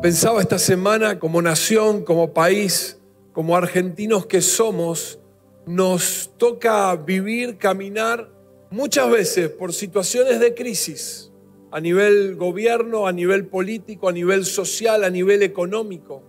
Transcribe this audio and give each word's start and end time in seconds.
Pensaba 0.00 0.40
esta 0.40 0.60
semana 0.60 1.18
como 1.18 1.42
nación, 1.42 2.04
como 2.04 2.32
país, 2.32 3.00
como 3.32 3.56
argentinos 3.56 4.26
que 4.26 4.40
somos, 4.42 5.18
nos 5.66 6.30
toca 6.38 6.94
vivir, 6.94 7.58
caminar 7.58 8.30
muchas 8.70 9.10
veces 9.10 9.48
por 9.50 9.72
situaciones 9.72 10.38
de 10.38 10.54
crisis 10.54 11.32
a 11.72 11.80
nivel 11.80 12.36
gobierno, 12.36 13.08
a 13.08 13.12
nivel 13.12 13.48
político, 13.48 14.08
a 14.08 14.12
nivel 14.12 14.44
social, 14.44 15.02
a 15.02 15.10
nivel 15.10 15.42
económico. 15.42 16.22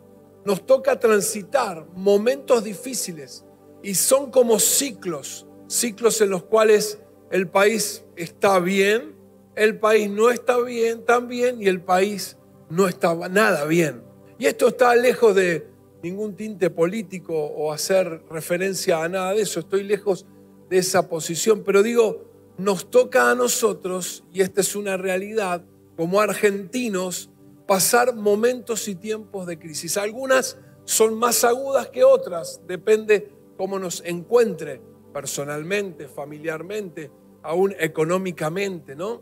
Nos 0.45 0.65
toca 0.65 0.99
transitar 0.99 1.85
momentos 1.93 2.63
difíciles 2.63 3.45
y 3.83 3.93
son 3.93 4.31
como 4.31 4.57
ciclos, 4.57 5.45
ciclos 5.67 6.19
en 6.21 6.31
los 6.31 6.41
cuales 6.41 6.97
el 7.29 7.47
país 7.47 8.03
está 8.15 8.59
bien, 8.59 9.15
el 9.55 9.77
país 9.77 10.09
no 10.09 10.31
está 10.31 10.59
bien 10.59 11.05
tan 11.05 11.27
bien 11.27 11.61
y 11.61 11.67
el 11.67 11.81
país 11.81 12.35
no 12.69 12.87
estaba 12.87 13.29
nada 13.29 13.65
bien. 13.65 14.03
Y 14.37 14.45
esto 14.45 14.69
está 14.69 14.95
lejos 14.95 15.35
de 15.35 15.67
ningún 16.01 16.35
tinte 16.35 16.69
político 16.69 17.33
o 17.35 17.73
hacer 17.73 18.23
referencia 18.29 19.03
a 19.03 19.09
nada 19.09 19.33
de 19.33 19.41
eso, 19.41 19.59
estoy 19.59 19.83
lejos 19.83 20.25
de 20.69 20.77
esa 20.77 21.09
posición, 21.09 21.63
pero 21.65 21.83
digo, 21.83 22.29
nos 22.57 22.89
toca 22.89 23.31
a 23.31 23.35
nosotros, 23.35 24.23
y 24.31 24.41
esta 24.41 24.61
es 24.61 24.75
una 24.75 24.97
realidad, 24.97 25.63
como 25.95 26.21
argentinos, 26.21 27.29
pasar 27.67 28.15
momentos 28.15 28.87
y 28.87 28.95
tiempos 28.95 29.45
de 29.47 29.59
crisis. 29.59 29.97
Algunas 29.97 30.57
son 30.85 31.17
más 31.17 31.43
agudas 31.43 31.89
que 31.89 32.03
otras, 32.03 32.61
depende 32.67 33.31
cómo 33.57 33.79
nos 33.79 34.01
encuentre 34.05 34.81
personalmente, 35.13 36.07
familiarmente, 36.07 37.11
aún 37.43 37.75
económicamente, 37.79 38.95
¿no? 38.95 39.21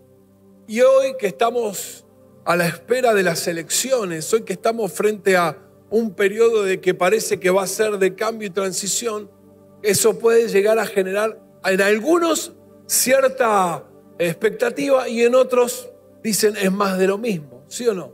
Y 0.68 0.82
hoy 0.82 1.16
que 1.18 1.28
estamos 1.28 2.07
a 2.48 2.56
la 2.56 2.66
espera 2.66 3.14
de 3.14 3.24
las 3.24 3.46
elecciones, 3.50 4.32
hoy 4.32 4.44
que 4.44 4.54
estamos 4.54 4.94
frente 4.94 5.36
a 5.36 5.58
un 5.90 6.16
periodo 6.16 6.64
de 6.64 6.80
que 6.80 6.94
parece 6.94 7.42
que 7.42 7.50
va 7.50 7.64
a 7.64 7.68
ser 7.68 7.98
de 7.98 8.16
cambio 8.16 8.48
y 8.48 8.52
transición, 8.52 9.30
eso 9.84 10.18
puede 10.18 10.48
llegar 10.48 10.80
a 10.80 10.86
generar 10.86 11.42
en 11.66 11.82
algunos 11.82 12.54
cierta 12.86 13.84
expectativa 14.18 15.10
y 15.10 15.24
en 15.24 15.36
otros 15.36 15.92
dicen 16.24 16.56
es 16.56 16.72
más 16.72 16.98
de 16.98 17.08
lo 17.08 17.18
mismo, 17.18 17.66
¿sí 17.68 17.86
o 17.86 17.94
no? 17.94 18.14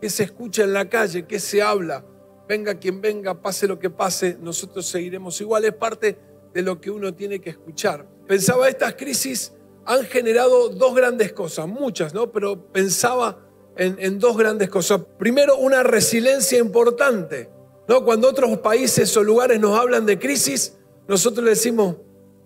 Que 0.00 0.08
se 0.08 0.22
escucha 0.22 0.64
en 0.64 0.72
la 0.72 0.88
calle, 0.88 1.26
que 1.26 1.38
se 1.38 1.60
habla, 1.60 2.06
venga 2.48 2.76
quien 2.76 3.02
venga, 3.02 3.42
pase 3.42 3.68
lo 3.68 3.78
que 3.78 3.90
pase, 3.90 4.38
nosotros 4.40 4.86
seguiremos 4.86 5.38
igual, 5.42 5.66
es 5.66 5.74
parte 5.74 6.16
de 6.54 6.62
lo 6.62 6.80
que 6.80 6.90
uno 6.90 7.12
tiene 7.12 7.38
que 7.38 7.50
escuchar. 7.50 8.06
Pensaba, 8.26 8.66
estas 8.66 8.94
crisis 8.94 9.52
han 9.84 10.04
generado 10.04 10.70
dos 10.70 10.94
grandes 10.94 11.34
cosas, 11.34 11.68
muchas, 11.68 12.14
¿no? 12.14 12.32
Pero 12.32 12.72
pensaba 12.72 13.43
en, 13.76 14.18
dos 14.18 14.36
grandes 14.36 14.68
cosas. 14.68 15.02
Primero, 15.18 15.56
una 15.56 15.82
resiliencia 15.82 16.58
importante. 16.58 17.48
¿no? 17.88 18.04
Cuando 18.04 18.28
otros 18.28 18.58
países 18.58 19.16
o 19.16 19.22
lugares 19.22 19.60
nos 19.60 19.78
hablan 19.78 20.06
de 20.06 20.18
crisis, 20.18 20.74
nosotros 21.08 21.44
le 21.44 21.50
decimos, 21.50 21.96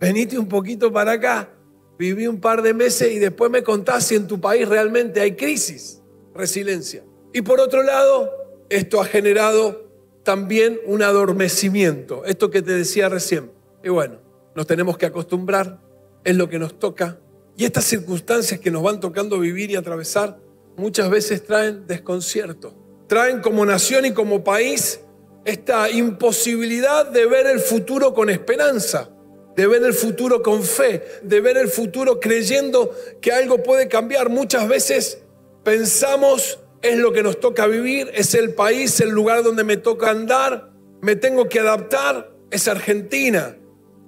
venite 0.00 0.38
un 0.38 0.48
poquito 0.48 0.92
para 0.92 1.12
acá, 1.12 1.50
viví 1.98 2.26
un 2.26 2.40
par 2.40 2.62
de 2.62 2.74
meses 2.74 3.12
y 3.12 3.18
después 3.18 3.50
me 3.50 3.62
contás 3.62 4.04
si 4.04 4.14
en 4.14 4.26
tu 4.26 4.40
país 4.40 4.68
realmente 4.68 5.20
hay 5.20 5.36
crisis. 5.36 6.02
Resiliencia. 6.34 7.04
Y 7.32 7.42
por 7.42 7.60
otro 7.60 7.82
lado, 7.82 8.30
esto 8.68 9.00
ha 9.00 9.04
generado 9.04 9.88
también 10.22 10.78
un 10.86 11.02
adormecimiento, 11.02 12.24
esto 12.24 12.50
que 12.50 12.62
te 12.62 12.72
decía 12.72 13.08
recién. 13.08 13.50
Y 13.82 13.88
bueno, 13.88 14.18
nos 14.54 14.66
tenemos 14.66 14.98
que 14.98 15.06
acostumbrar, 15.06 15.80
es 16.24 16.36
lo 16.36 16.48
que 16.48 16.58
nos 16.58 16.78
toca. 16.78 17.18
Y 17.56 17.64
estas 17.64 17.84
circunstancias 17.84 18.60
que 18.60 18.70
nos 18.70 18.82
van 18.82 19.00
tocando 19.00 19.38
vivir 19.38 19.70
y 19.70 19.76
atravesar, 19.76 20.38
muchas 20.78 21.10
veces 21.10 21.44
traen 21.44 21.86
desconcierto. 21.86 22.74
Traen 23.06 23.40
como 23.40 23.66
nación 23.66 24.06
y 24.06 24.12
como 24.12 24.42
país 24.44 25.00
esta 25.44 25.90
imposibilidad 25.90 27.06
de 27.06 27.26
ver 27.26 27.46
el 27.46 27.60
futuro 27.60 28.14
con 28.14 28.30
esperanza, 28.30 29.10
de 29.56 29.66
ver 29.66 29.82
el 29.82 29.94
futuro 29.94 30.42
con 30.42 30.62
fe, 30.62 31.02
de 31.22 31.40
ver 31.40 31.56
el 31.56 31.68
futuro 31.68 32.20
creyendo 32.20 32.94
que 33.20 33.32
algo 33.32 33.62
puede 33.62 33.88
cambiar. 33.88 34.28
Muchas 34.28 34.68
veces 34.68 35.22
pensamos 35.64 36.60
es 36.82 36.98
lo 36.98 37.12
que 37.12 37.22
nos 37.22 37.40
toca 37.40 37.66
vivir, 37.66 38.10
es 38.14 38.34
el 38.34 38.54
país, 38.54 39.00
el 39.00 39.10
lugar 39.10 39.42
donde 39.42 39.64
me 39.64 39.76
toca 39.76 40.10
andar, 40.10 40.70
me 41.00 41.16
tengo 41.16 41.48
que 41.48 41.60
adaptar, 41.60 42.30
es 42.50 42.68
Argentina. 42.68 43.56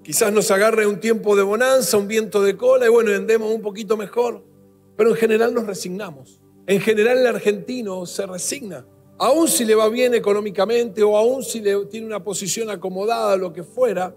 Quizás 0.02 0.32
nos 0.32 0.50
agarre 0.50 0.86
un 0.86 1.00
tiempo 1.00 1.36
de 1.36 1.42
bonanza, 1.42 1.96
un 1.96 2.06
viento 2.06 2.42
de 2.42 2.56
cola 2.56 2.86
y 2.86 2.90
bueno, 2.90 3.14
andemos 3.14 3.52
un 3.52 3.60
poquito 3.60 3.96
mejor, 3.96 4.44
pero 4.96 5.10
en 5.10 5.16
general 5.16 5.52
nos 5.52 5.66
resignamos. 5.66 6.39
En 6.66 6.80
general 6.80 7.18
el 7.18 7.26
argentino 7.26 8.06
se 8.06 8.26
resigna, 8.26 8.86
aun 9.18 9.48
si 9.48 9.64
le 9.64 9.74
va 9.74 9.88
bien 9.88 10.14
económicamente 10.14 11.02
o 11.02 11.16
aun 11.16 11.42
si 11.42 11.60
le 11.60 11.84
tiene 11.86 12.06
una 12.06 12.22
posición 12.22 12.70
acomodada, 12.70 13.36
lo 13.36 13.52
que 13.52 13.62
fuera, 13.62 14.14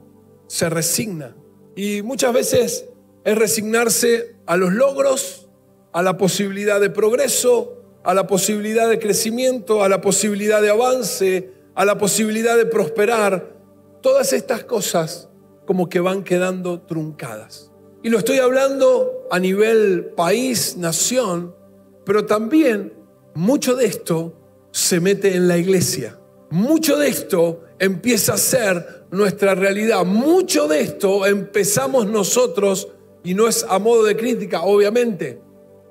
se 0.47 0.69
resigna. 0.69 1.35
Y 1.75 2.01
muchas 2.01 2.33
veces 2.33 2.85
es 3.23 3.37
resignarse 3.37 4.35
a 4.45 4.57
los 4.57 4.71
logros, 4.73 5.49
a 5.91 6.01
la 6.01 6.17
posibilidad 6.17 6.79
de 6.79 6.89
progreso, 6.89 7.77
a 8.03 8.13
la 8.13 8.27
posibilidad 8.27 8.89
de 8.89 8.99
crecimiento, 8.99 9.83
a 9.83 9.89
la 9.89 10.01
posibilidad 10.01 10.61
de 10.61 10.69
avance, 10.69 11.51
a 11.75 11.85
la 11.85 11.97
posibilidad 11.97 12.57
de 12.57 12.65
prosperar. 12.65 13.55
Todas 14.01 14.33
estas 14.33 14.63
cosas 14.63 15.29
como 15.65 15.89
que 15.89 15.99
van 15.99 16.23
quedando 16.23 16.81
truncadas. 16.81 17.71
Y 18.03 18.09
lo 18.09 18.17
estoy 18.17 18.39
hablando 18.39 19.27
a 19.31 19.39
nivel 19.39 20.11
país, 20.15 20.75
nación, 20.77 21.55
pero 22.05 22.25
también 22.25 22.93
mucho 23.35 23.75
de 23.75 23.85
esto 23.85 24.33
se 24.71 24.99
mete 24.99 25.35
en 25.35 25.47
la 25.47 25.57
iglesia. 25.57 26.19
Mucho 26.49 26.97
de 26.97 27.07
esto 27.07 27.63
empieza 27.79 28.33
a 28.33 28.37
ser 28.37 29.05
nuestra 29.11 29.55
realidad. 29.55 30.05
Mucho 30.05 30.67
de 30.67 30.81
esto 30.81 31.25
empezamos 31.25 32.07
nosotros, 32.07 32.89
y 33.23 33.33
no 33.33 33.47
es 33.47 33.65
a 33.69 33.79
modo 33.79 34.03
de 34.03 34.17
crítica, 34.17 34.63
obviamente, 34.63 35.41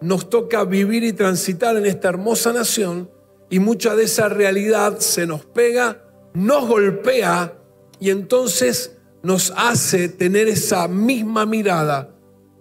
nos 0.00 0.28
toca 0.28 0.64
vivir 0.64 1.04
y 1.04 1.12
transitar 1.12 1.76
en 1.76 1.86
esta 1.86 2.08
hermosa 2.08 2.52
nación 2.52 3.10
y 3.48 3.58
mucha 3.58 3.94
de 3.94 4.04
esa 4.04 4.28
realidad 4.28 4.98
se 4.98 5.26
nos 5.26 5.44
pega, 5.44 6.04
nos 6.34 6.66
golpea 6.66 7.58
y 8.00 8.10
entonces 8.10 8.98
nos 9.22 9.52
hace 9.56 10.08
tener 10.08 10.48
esa 10.48 10.88
misma 10.88 11.46
mirada 11.46 12.14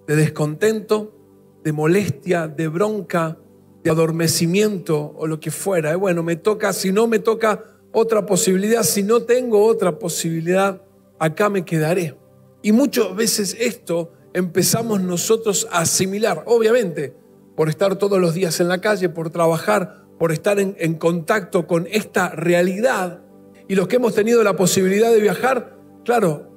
de 0.07 0.15
descontento, 0.15 1.15
de 1.63 1.71
molestia, 1.71 2.47
de 2.47 2.67
bronca, 2.67 3.37
de 3.83 3.89
adormecimiento 3.89 5.13
o 5.15 5.27
lo 5.27 5.39
que 5.39 5.51
fuera. 5.51 5.95
Bueno, 5.95 6.23
me 6.23 6.35
toca, 6.35 6.73
si 6.73 6.91
no 6.91 7.07
me 7.07 7.19
toca 7.19 7.63
otra 7.91 8.25
posibilidad, 8.25 8.83
si 8.83 9.03
no 9.03 9.23
tengo 9.23 9.65
otra 9.65 9.99
posibilidad, 9.99 10.81
acá 11.19 11.49
me 11.49 11.65
quedaré. 11.65 12.15
Y 12.61 12.71
muchas 12.71 13.15
veces 13.15 13.55
esto 13.59 14.13
empezamos 14.33 15.01
nosotros 15.01 15.67
a 15.71 15.79
asimilar, 15.79 16.43
obviamente, 16.45 17.15
por 17.55 17.69
estar 17.69 17.97
todos 17.97 18.19
los 18.19 18.33
días 18.33 18.59
en 18.59 18.67
la 18.69 18.79
calle, 18.79 19.09
por 19.09 19.29
trabajar, 19.29 20.05
por 20.17 20.31
estar 20.31 20.59
en, 20.59 20.75
en 20.79 20.95
contacto 20.95 21.67
con 21.67 21.87
esta 21.91 22.29
realidad. 22.29 23.21
Y 23.67 23.75
los 23.75 23.87
que 23.87 23.97
hemos 23.97 24.13
tenido 24.13 24.43
la 24.43 24.55
posibilidad 24.55 25.11
de 25.11 25.19
viajar, 25.19 25.77
claro, 26.05 26.51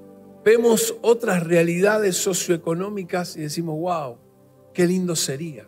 vemos 0.45 0.95
otras 1.01 1.43
realidades 1.45 2.17
socioeconómicas 2.17 3.37
y 3.37 3.41
decimos, 3.41 3.79
wow, 3.79 4.19
qué 4.75 4.87
lindo 4.87 5.17
sería 5.17 5.67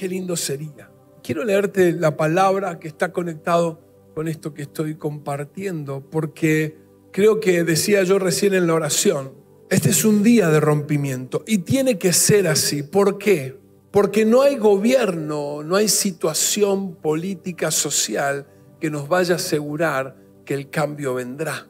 qué 0.00 0.08
lindo 0.08 0.34
sería. 0.34 0.90
Quiero 1.22 1.44
leerte 1.44 1.92
la 1.92 2.16
palabra 2.16 2.78
que 2.78 2.88
está 2.88 3.12
conectado 3.12 3.80
con 4.14 4.28
esto 4.28 4.54
que 4.54 4.62
estoy 4.62 4.94
compartiendo, 4.94 6.08
porque 6.10 6.78
creo 7.12 7.38
que 7.38 7.64
decía 7.64 8.02
yo 8.02 8.18
recién 8.18 8.54
en 8.54 8.66
la 8.66 8.72
oración, 8.72 9.34
este 9.68 9.90
es 9.90 10.06
un 10.06 10.22
día 10.22 10.48
de 10.48 10.58
rompimiento 10.58 11.44
y 11.46 11.58
tiene 11.58 11.98
que 11.98 12.14
ser 12.14 12.48
así. 12.48 12.82
¿Por 12.82 13.18
qué? 13.18 13.58
Porque 13.90 14.24
no 14.24 14.40
hay 14.40 14.56
gobierno, 14.56 15.62
no 15.62 15.76
hay 15.76 15.88
situación 15.88 16.94
política, 16.94 17.70
social 17.70 18.46
que 18.80 18.88
nos 18.88 19.06
vaya 19.06 19.34
a 19.34 19.36
asegurar 19.36 20.16
que 20.46 20.54
el 20.54 20.70
cambio 20.70 21.12
vendrá. 21.12 21.68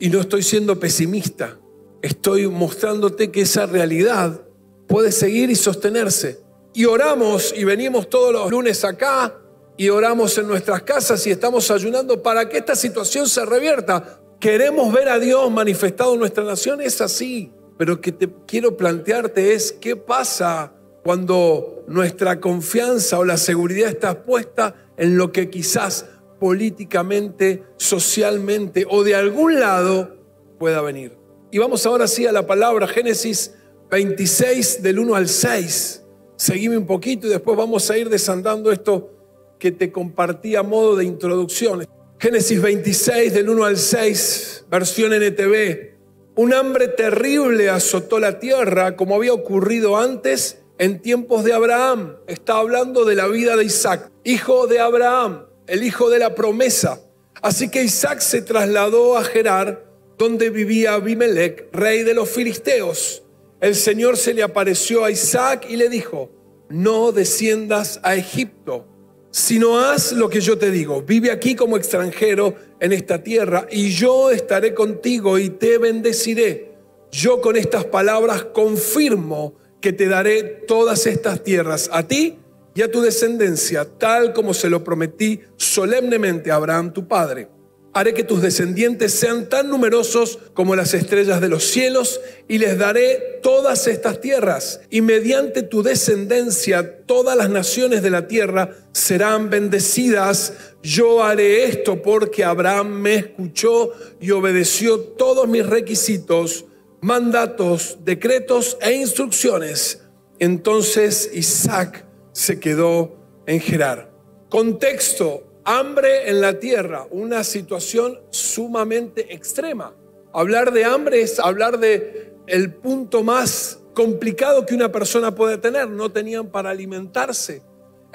Y 0.00 0.08
no 0.08 0.20
estoy 0.20 0.42
siendo 0.42 0.80
pesimista, 0.80 1.60
estoy 2.02 2.48
mostrándote 2.48 3.30
que 3.30 3.42
esa 3.42 3.66
realidad 3.66 4.47
puede 4.88 5.12
seguir 5.12 5.50
y 5.50 5.54
sostenerse 5.54 6.48
y 6.74 6.84
oramos 6.84 7.54
y 7.56 7.64
venimos 7.64 8.08
todos 8.08 8.32
los 8.32 8.50
lunes 8.50 8.84
acá 8.84 9.34
y 9.76 9.88
oramos 9.88 10.36
en 10.38 10.48
nuestras 10.48 10.82
casas 10.82 11.26
y 11.26 11.30
estamos 11.30 11.70
ayunando 11.70 12.22
para 12.22 12.48
que 12.48 12.58
esta 12.58 12.74
situación 12.74 13.28
se 13.28 13.44
revierta. 13.44 14.20
Queremos 14.40 14.92
ver 14.92 15.08
a 15.08 15.18
Dios 15.18 15.50
manifestado 15.50 16.14
en 16.14 16.20
nuestra 16.20 16.44
nación, 16.44 16.80
es 16.80 17.00
así. 17.00 17.52
Pero 17.76 18.00
que 18.00 18.10
te 18.10 18.28
quiero 18.46 18.76
plantearte 18.76 19.54
es 19.54 19.72
qué 19.72 19.94
pasa 19.94 20.72
cuando 21.04 21.84
nuestra 21.86 22.40
confianza 22.40 23.18
o 23.18 23.24
la 23.24 23.36
seguridad 23.36 23.88
está 23.88 24.24
puesta 24.24 24.74
en 24.96 25.16
lo 25.16 25.30
que 25.30 25.48
quizás 25.48 26.06
políticamente, 26.40 27.64
socialmente 27.76 28.84
o 28.88 29.04
de 29.04 29.14
algún 29.14 29.58
lado 29.60 30.16
pueda 30.58 30.80
venir. 30.80 31.16
Y 31.50 31.58
vamos 31.58 31.86
ahora 31.86 32.06
sí 32.06 32.26
a 32.26 32.32
la 32.32 32.46
palabra 32.46 32.86
Génesis 32.86 33.54
26 33.90 34.82
del 34.82 34.98
1 34.98 35.14
al 35.14 35.28
6. 35.28 36.02
Seguime 36.36 36.76
un 36.76 36.86
poquito 36.86 37.26
y 37.26 37.30
después 37.30 37.56
vamos 37.56 37.90
a 37.90 37.96
ir 37.96 38.10
desandando 38.10 38.70
esto 38.70 39.10
que 39.58 39.72
te 39.72 39.90
compartí 39.90 40.56
a 40.56 40.62
modo 40.62 40.94
de 40.96 41.04
introducción. 41.04 41.86
Génesis 42.18 42.60
26 42.60 43.32
del 43.32 43.48
1 43.48 43.64
al 43.64 43.76
6, 43.76 44.66
versión 44.70 45.12
NTV. 45.14 45.96
Un 46.36 46.52
hambre 46.52 46.88
terrible 46.88 47.70
azotó 47.70 48.18
la 48.20 48.38
tierra 48.38 48.94
como 48.94 49.16
había 49.16 49.32
ocurrido 49.32 49.96
antes 49.96 50.58
en 50.78 51.00
tiempos 51.00 51.44
de 51.44 51.54
Abraham. 51.54 52.16
Está 52.26 52.58
hablando 52.58 53.04
de 53.04 53.14
la 53.14 53.26
vida 53.26 53.56
de 53.56 53.64
Isaac, 53.64 54.10
hijo 54.22 54.66
de 54.66 54.80
Abraham, 54.80 55.46
el 55.66 55.82
hijo 55.82 56.10
de 56.10 56.18
la 56.18 56.34
promesa. 56.34 57.00
Así 57.40 57.70
que 57.70 57.82
Isaac 57.82 58.20
se 58.20 58.42
trasladó 58.42 59.16
a 59.16 59.24
Gerar, 59.24 59.84
donde 60.18 60.50
vivía 60.50 60.94
Abimelech, 60.94 61.68
rey 61.72 62.02
de 62.02 62.14
los 62.14 62.28
filisteos. 62.28 63.22
El 63.60 63.74
Señor 63.74 64.16
se 64.16 64.34
le 64.34 64.44
apareció 64.44 65.04
a 65.04 65.10
Isaac 65.10 65.66
y 65.68 65.76
le 65.76 65.88
dijo, 65.88 66.30
no 66.68 67.10
desciendas 67.10 67.98
a 68.04 68.14
Egipto, 68.14 68.86
sino 69.32 69.80
haz 69.80 70.12
lo 70.12 70.28
que 70.28 70.40
yo 70.40 70.58
te 70.58 70.70
digo. 70.70 71.02
Vive 71.02 71.32
aquí 71.32 71.56
como 71.56 71.76
extranjero 71.76 72.54
en 72.78 72.92
esta 72.92 73.22
tierra 73.22 73.66
y 73.70 73.90
yo 73.90 74.30
estaré 74.30 74.74
contigo 74.74 75.38
y 75.38 75.50
te 75.50 75.78
bendeciré. 75.78 76.72
Yo 77.10 77.40
con 77.40 77.56
estas 77.56 77.84
palabras 77.84 78.44
confirmo 78.44 79.54
que 79.80 79.92
te 79.92 80.06
daré 80.06 80.42
todas 80.42 81.06
estas 81.06 81.42
tierras 81.42 81.90
a 81.92 82.06
ti 82.06 82.38
y 82.74 82.82
a 82.82 82.90
tu 82.90 83.00
descendencia, 83.00 83.84
tal 83.84 84.32
como 84.32 84.54
se 84.54 84.70
lo 84.70 84.84
prometí 84.84 85.40
solemnemente 85.56 86.52
a 86.52 86.56
Abraham 86.56 86.92
tu 86.92 87.08
padre. 87.08 87.48
Haré 87.94 88.14
que 88.14 88.22
tus 88.22 88.42
descendientes 88.42 89.12
sean 89.14 89.48
tan 89.48 89.70
numerosos 89.70 90.38
como 90.54 90.76
las 90.76 90.94
estrellas 90.94 91.40
de 91.40 91.48
los 91.48 91.64
cielos 91.64 92.20
y 92.46 92.58
les 92.58 92.78
daré 92.78 93.40
todas 93.42 93.86
estas 93.86 94.20
tierras. 94.20 94.80
Y 94.90 95.00
mediante 95.00 95.62
tu 95.62 95.82
descendencia 95.82 97.04
todas 97.06 97.36
las 97.36 97.50
naciones 97.50 98.02
de 98.02 98.10
la 98.10 98.28
tierra 98.28 98.76
serán 98.92 99.50
bendecidas. 99.50 100.52
Yo 100.82 101.24
haré 101.24 101.64
esto 101.64 102.02
porque 102.02 102.44
Abraham 102.44 102.88
me 102.88 103.14
escuchó 103.16 103.92
y 104.20 104.30
obedeció 104.32 105.00
todos 105.00 105.48
mis 105.48 105.66
requisitos, 105.66 106.66
mandatos, 107.00 107.98
decretos 108.04 108.76
e 108.82 108.92
instrucciones. 108.92 110.02
Entonces 110.38 111.30
Isaac 111.32 112.04
se 112.32 112.60
quedó 112.60 113.16
en 113.46 113.60
Gerar. 113.60 114.12
Contexto, 114.50 115.47
hambre 115.68 116.30
en 116.30 116.40
la 116.40 116.58
tierra, 116.58 117.06
una 117.10 117.44
situación 117.44 118.18
sumamente 118.30 119.34
extrema. 119.34 119.94
Hablar 120.32 120.72
de 120.72 120.86
hambre 120.86 121.20
es 121.20 121.38
hablar 121.38 121.78
de 121.78 122.32
el 122.46 122.72
punto 122.72 123.22
más 123.22 123.78
complicado 123.92 124.64
que 124.64 124.74
una 124.74 124.90
persona 124.90 125.34
puede 125.34 125.58
tener, 125.58 125.90
no 125.90 126.10
tenían 126.10 126.48
para 126.48 126.70
alimentarse. 126.70 127.60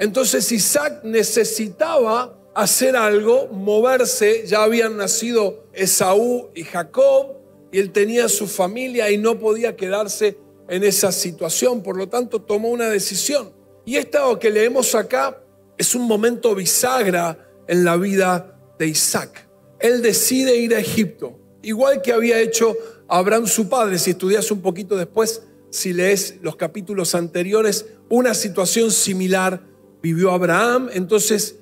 Entonces 0.00 0.50
Isaac 0.50 1.04
necesitaba 1.04 2.36
hacer 2.56 2.96
algo, 2.96 3.46
moverse, 3.46 4.44
ya 4.48 4.64
habían 4.64 4.96
nacido 4.96 5.66
Esaú 5.72 6.50
y 6.56 6.64
Jacob, 6.64 7.36
y 7.70 7.78
él 7.78 7.92
tenía 7.92 8.28
su 8.28 8.48
familia 8.48 9.12
y 9.12 9.18
no 9.18 9.38
podía 9.38 9.76
quedarse 9.76 10.38
en 10.68 10.82
esa 10.82 11.12
situación, 11.12 11.84
por 11.84 11.96
lo 11.96 12.08
tanto 12.08 12.42
tomó 12.42 12.70
una 12.70 12.88
decisión. 12.88 13.52
Y 13.84 13.94
esto 13.94 14.40
que 14.40 14.50
leemos 14.50 14.96
acá 14.96 15.43
es 15.78 15.94
un 15.94 16.06
momento 16.06 16.54
bisagra 16.54 17.48
en 17.66 17.84
la 17.84 17.96
vida 17.96 18.58
de 18.78 18.88
Isaac. 18.88 19.48
Él 19.80 20.02
decide 20.02 20.56
ir 20.56 20.74
a 20.74 20.78
Egipto, 20.78 21.38
igual 21.62 22.02
que 22.02 22.12
había 22.12 22.40
hecho 22.40 22.76
Abraham 23.08 23.46
su 23.46 23.68
padre. 23.68 23.98
Si 23.98 24.10
estudias 24.10 24.50
un 24.50 24.62
poquito 24.62 24.96
después, 24.96 25.42
si 25.70 25.92
lees 25.92 26.36
los 26.42 26.56
capítulos 26.56 27.14
anteriores, 27.14 27.86
una 28.08 28.34
situación 28.34 28.90
similar 28.90 29.62
vivió 30.02 30.30
Abraham. 30.30 30.88
Entonces 30.92 31.56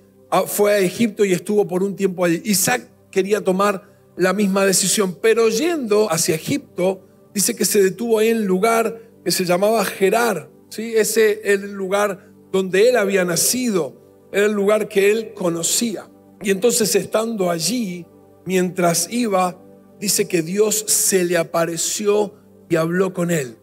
fue 0.46 0.74
a 0.74 0.78
Egipto 0.78 1.24
y 1.24 1.32
estuvo 1.32 1.66
por 1.66 1.82
un 1.82 1.96
tiempo 1.96 2.24
allí. 2.24 2.42
Isaac 2.44 2.88
quería 3.10 3.42
tomar 3.42 3.90
la 4.16 4.32
misma 4.32 4.66
decisión, 4.66 5.18
pero 5.20 5.48
yendo 5.48 6.10
hacia 6.12 6.34
Egipto, 6.34 7.06
dice 7.34 7.56
que 7.56 7.64
se 7.64 7.82
detuvo 7.82 8.18
ahí 8.18 8.28
en 8.28 8.38
un 8.38 8.46
lugar 8.46 9.00
que 9.24 9.30
se 9.30 9.44
llamaba 9.44 9.84
Gerar. 9.84 10.50
¿sí? 10.68 10.94
Ese 10.94 11.40
es 11.44 11.60
el 11.62 11.72
lugar 11.72 12.30
donde 12.50 12.90
él 12.90 12.96
había 12.96 13.24
nacido 13.24 14.01
era 14.32 14.46
el 14.46 14.52
lugar 14.52 14.88
que 14.88 15.10
él 15.10 15.34
conocía. 15.34 16.10
Y 16.42 16.50
entonces 16.50 16.94
estando 16.94 17.50
allí, 17.50 18.06
mientras 18.44 19.08
iba, 19.10 19.60
dice 20.00 20.26
que 20.26 20.42
Dios 20.42 20.84
se 20.88 21.24
le 21.24 21.36
apareció 21.36 22.34
y 22.68 22.76
habló 22.76 23.12
con 23.12 23.30
él. 23.30 23.56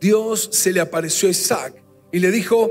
Dios 0.00 0.48
se 0.52 0.72
le 0.72 0.80
apareció 0.80 1.28
a 1.28 1.32
Isaac 1.32 1.82
y 2.10 2.18
le 2.18 2.30
dijo, 2.30 2.70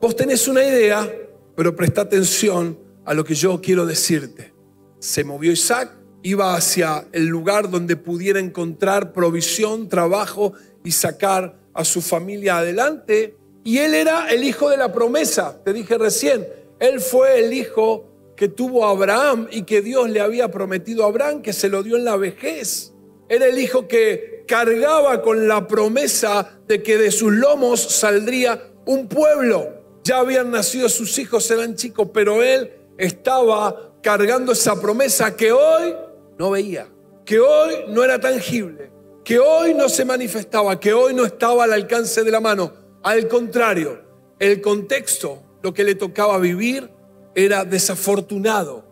vos 0.00 0.16
tenés 0.16 0.48
una 0.48 0.64
idea, 0.64 1.12
pero 1.54 1.76
presta 1.76 2.02
atención 2.02 2.78
a 3.04 3.14
lo 3.14 3.24
que 3.24 3.34
yo 3.34 3.60
quiero 3.60 3.84
decirte. 3.84 4.54
Se 4.98 5.24
movió 5.24 5.52
Isaac, 5.52 5.92
iba 6.22 6.54
hacia 6.54 7.06
el 7.12 7.26
lugar 7.26 7.70
donde 7.70 7.96
pudiera 7.96 8.40
encontrar 8.40 9.12
provisión, 9.12 9.88
trabajo 9.88 10.54
y 10.84 10.92
sacar 10.92 11.58
a 11.72 11.84
su 11.84 12.00
familia 12.00 12.58
adelante. 12.58 13.36
Y 13.64 13.78
él 13.78 13.94
era 13.94 14.30
el 14.30 14.44
hijo 14.44 14.70
de 14.70 14.76
la 14.76 14.92
promesa, 14.92 15.60
te 15.64 15.72
dije 15.72 15.98
recién, 15.98 16.46
él 16.78 17.00
fue 17.00 17.40
el 17.40 17.52
hijo 17.52 18.04
que 18.36 18.48
tuvo 18.48 18.84
Abraham 18.84 19.48
y 19.50 19.62
que 19.62 19.80
Dios 19.80 20.10
le 20.10 20.20
había 20.20 20.50
prometido 20.50 21.04
a 21.04 21.08
Abraham, 21.08 21.42
que 21.42 21.52
se 21.52 21.68
lo 21.68 21.82
dio 21.82 21.96
en 21.96 22.04
la 22.04 22.16
vejez. 22.16 22.92
Era 23.28 23.46
el 23.46 23.58
hijo 23.58 23.88
que 23.88 24.44
cargaba 24.46 25.22
con 25.22 25.48
la 25.48 25.66
promesa 25.66 26.60
de 26.68 26.82
que 26.82 26.98
de 26.98 27.10
sus 27.10 27.32
lomos 27.32 27.80
saldría 27.80 28.70
un 28.84 29.08
pueblo. 29.08 29.82
Ya 30.04 30.18
habían 30.18 30.50
nacido 30.50 30.88
sus 30.88 31.18
hijos, 31.18 31.50
eran 31.50 31.74
chicos, 31.74 32.10
pero 32.12 32.42
él 32.42 32.70
estaba 32.98 33.94
cargando 34.02 34.52
esa 34.52 34.80
promesa 34.80 35.34
que 35.34 35.50
hoy 35.50 35.94
no 36.38 36.50
veía, 36.50 36.88
que 37.24 37.40
hoy 37.40 37.74
no 37.88 38.04
era 38.04 38.20
tangible, 38.20 38.92
que 39.24 39.38
hoy 39.38 39.74
no 39.74 39.88
se 39.88 40.04
manifestaba, 40.04 40.78
que 40.78 40.92
hoy 40.92 41.14
no 41.14 41.24
estaba 41.24 41.64
al 41.64 41.72
alcance 41.72 42.22
de 42.22 42.30
la 42.30 42.40
mano. 42.40 42.72
Al 43.02 43.26
contrario, 43.26 44.00
el 44.38 44.60
contexto 44.60 45.45
lo 45.62 45.74
que 45.74 45.84
le 45.84 45.94
tocaba 45.94 46.38
vivir 46.38 46.90
era 47.34 47.64
desafortunado 47.64 48.84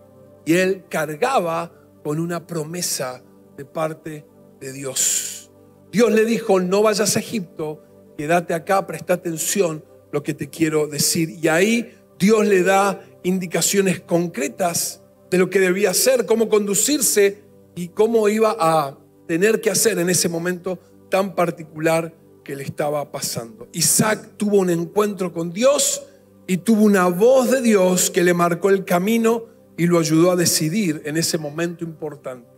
y 0.44 0.54
él 0.54 0.84
cargaba 0.88 1.72
con 2.02 2.20
una 2.20 2.46
promesa 2.46 3.22
de 3.56 3.64
parte 3.64 4.26
de 4.60 4.72
Dios. 4.72 5.50
Dios 5.90 6.12
le 6.12 6.24
dijo, 6.24 6.60
no 6.60 6.82
vayas 6.82 7.16
a 7.16 7.20
Egipto, 7.20 7.82
quédate 8.18 8.52
acá, 8.52 8.86
presta 8.86 9.14
atención 9.14 9.84
lo 10.12 10.22
que 10.22 10.34
te 10.34 10.50
quiero 10.50 10.86
decir. 10.86 11.30
Y 11.30 11.48
ahí 11.48 11.94
Dios 12.18 12.46
le 12.46 12.62
da 12.62 13.04
indicaciones 13.22 14.00
concretas 14.00 15.02
de 15.30 15.38
lo 15.38 15.50
que 15.50 15.60
debía 15.60 15.90
hacer, 15.90 16.26
cómo 16.26 16.48
conducirse 16.48 17.42
y 17.74 17.88
cómo 17.88 18.28
iba 18.28 18.56
a 18.58 18.98
tener 19.26 19.60
que 19.60 19.70
hacer 19.70 19.98
en 19.98 20.10
ese 20.10 20.28
momento 20.28 20.78
tan 21.10 21.34
particular 21.34 22.14
que 22.44 22.54
le 22.54 22.62
estaba 22.62 23.10
pasando. 23.10 23.68
Isaac 23.72 24.32
tuvo 24.36 24.58
un 24.58 24.70
encuentro 24.70 25.32
con 25.32 25.50
Dios 25.50 26.02
y 26.46 26.58
tuvo 26.58 26.82
una 26.82 27.08
voz 27.08 27.50
de 27.50 27.62
Dios 27.62 28.10
que 28.10 28.24
le 28.24 28.34
marcó 28.34 28.70
el 28.70 28.84
camino 28.84 29.46
y 29.76 29.86
lo 29.86 29.98
ayudó 29.98 30.30
a 30.30 30.36
decidir 30.36 31.02
en 31.04 31.16
ese 31.16 31.38
momento 31.38 31.84
importante. 31.84 32.48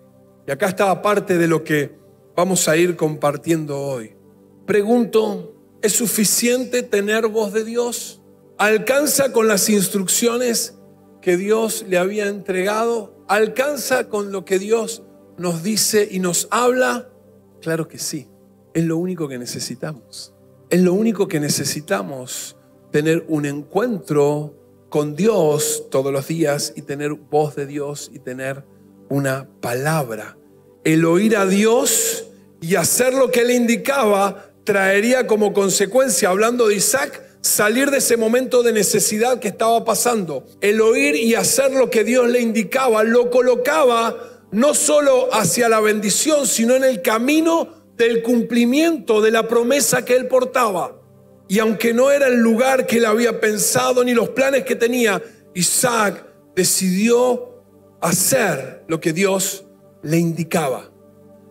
Y 0.47 0.51
acá 0.51 0.67
está 0.67 1.03
parte 1.03 1.39
de 1.39 1.49
lo 1.49 1.65
que 1.65 1.97
vamos 2.37 2.69
a 2.69 2.77
ir 2.77 2.97
compartiendo 2.97 3.81
hoy. 3.81 4.15
Pregunto, 4.67 5.55
¿es 5.83 5.93
suficiente 5.93 6.83
tener 6.83 7.29
voz 7.29 7.53
de 7.53 7.65
Dios? 7.65 8.23
¿Alcanza 8.59 9.33
con 9.33 9.49
las 9.49 9.69
instrucciones 9.69 10.77
que 11.21 11.37
Dios 11.37 11.85
le 11.89 11.99
había 11.99 12.27
entregado? 12.27 13.25
¿Alcanza 13.29 14.09
con 14.09 14.33
lo 14.33 14.45
que 14.45 14.59
Dios 14.59 15.03
nos 15.39 15.63
dice 15.63 16.09
y 16.11 16.19
nos 16.19 16.49
habla? 16.51 17.11
Claro 17.61 17.89
que 17.89 17.99
sí. 17.99 18.29
Es 18.75 18.85
lo 18.85 18.97
único 18.97 19.29
que 19.29 19.39
necesitamos. 19.39 20.35
Es 20.69 20.83
lo 20.83 20.93
único 20.93 21.29
que 21.29 21.41
necesitamos 21.41 22.56
tener 22.97 23.27
un 23.29 23.45
encuentro 23.45 24.55
con 24.89 25.17
Dios 25.17 25.85
todos 25.91 26.11
los 26.11 26.29
días 26.29 26.73
y 26.77 26.81
tener 26.81 27.13
voz 27.13 27.55
de 27.55 27.67
Dios 27.67 28.11
y 28.15 28.21
tener 28.21 28.65
una 29.11 29.51
palabra. 29.61 30.39
El 30.83 31.05
oír 31.05 31.37
a 31.37 31.45
Dios 31.45 32.25
y 32.63 32.75
hacer 32.77 33.13
lo 33.13 33.31
que 33.31 33.43
él 33.43 33.51
indicaba 33.51 34.51
traería 34.65 35.27
como 35.27 35.53
consecuencia, 35.53 36.31
hablando 36.31 36.69
de 36.69 36.77
Isaac, 36.77 37.23
salir 37.43 37.91
de 37.91 37.99
ese 37.99 38.17
momento 38.17 38.63
de 38.63 38.73
necesidad 38.73 39.41
que 39.41 39.49
estaba 39.49 39.85
pasando. 39.85 40.47
El 40.63 40.81
oír 40.81 41.17
y 41.17 41.35
hacer 41.35 41.73
lo 41.73 41.91
que 41.91 42.03
Dios 42.03 42.27
le 42.31 42.41
indicaba 42.41 43.05
lo 43.05 43.31
colocaba 43.31 44.17
no 44.53 44.73
solo 44.73 45.29
hacia 45.35 45.69
la 45.69 45.81
bendición, 45.81 46.47
sino 46.47 46.75
en 46.75 46.85
el 46.85 47.03
camino 47.03 47.69
del 47.99 48.23
cumplimiento 48.23 49.21
de 49.21 49.33
la 49.33 49.47
promesa 49.47 50.03
que 50.03 50.17
él 50.17 50.29
portaba. 50.29 51.03
Y 51.49 51.59
aunque 51.59 51.95
no 51.95 52.11
era 52.11 52.27
el 52.27 52.39
lugar 52.39 52.87
que 52.87 52.99
él 52.99 53.05
había 53.05 53.41
pensado 53.41 54.03
ni 54.03 54.15
los 54.15 54.31
planes 54.31 54.65
que 54.65 54.75
tenía, 54.75 55.23
Isaac 55.55 56.27
decidió 56.55 57.63
hacer 58.01 58.85
lo 58.89 59.01
que 59.01 59.13
Dios 59.13 59.65
le 60.03 60.19
indicaba. 60.19 60.91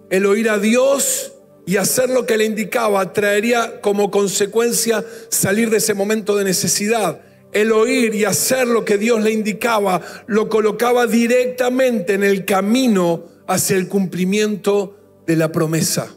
El 0.09 0.25
oír 0.25 0.49
a 0.49 0.59
Dios 0.59 1.33
y 1.65 1.77
hacer 1.77 2.09
lo 2.09 2.25
que 2.25 2.37
le 2.37 2.45
indicaba 2.45 3.11
traería 3.13 3.81
como 3.81 4.11
consecuencia 4.11 5.03
salir 5.29 5.69
de 5.69 5.77
ese 5.77 5.93
momento 5.93 6.35
de 6.35 6.43
necesidad. 6.43 7.21
el 7.53 7.71
oír 7.71 8.13
y 8.13 8.25
hacer 8.25 8.67
lo 8.67 8.83
que 8.83 8.97
Dios 8.97 9.23
le 9.23 9.31
indicaba, 9.31 10.01
lo 10.27 10.49
colocaba 10.49 11.07
directamente 11.07 12.15
en 12.15 12.25
el 12.25 12.43
camino 12.43 13.27
hacia 13.47 13.77
el 13.77 13.87
cumplimiento 13.87 15.23
de 15.25 15.37
la 15.37 15.53
promesa. 15.53 16.13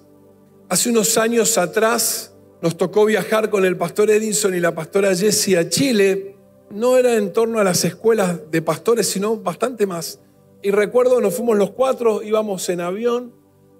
Hace 0.69 0.91
unos 0.91 1.17
años 1.17 1.57
atrás 1.57 2.28
nos 2.61 2.77
tocó 2.77 3.05
viajar 3.05 3.51
con 3.51 3.65
el 3.65 3.77
pastor 3.77 4.11
Edison 4.11 4.55
y 4.55 4.61
la 4.61 4.75
pastora 4.75 5.15
Jessie 5.15 5.57
a 5.57 5.69
Chile. 5.69 6.37
No 6.71 6.97
era 6.97 7.17
en 7.17 7.33
torno 7.33 7.61
a 7.61 7.65
las 7.65 7.85
escuelas 7.85 8.51
de 8.51 8.63
pastores, 8.63 9.09
sino 9.09 9.37
bastante 9.37 9.87
más. 9.87 10.21
Y 10.63 10.71
recuerdo, 10.71 11.21
nos 11.21 11.35
fuimos 11.35 11.57
los 11.57 11.71
cuatro, 11.71 12.23
íbamos 12.23 12.69
en 12.69 12.81
avión 12.81 13.33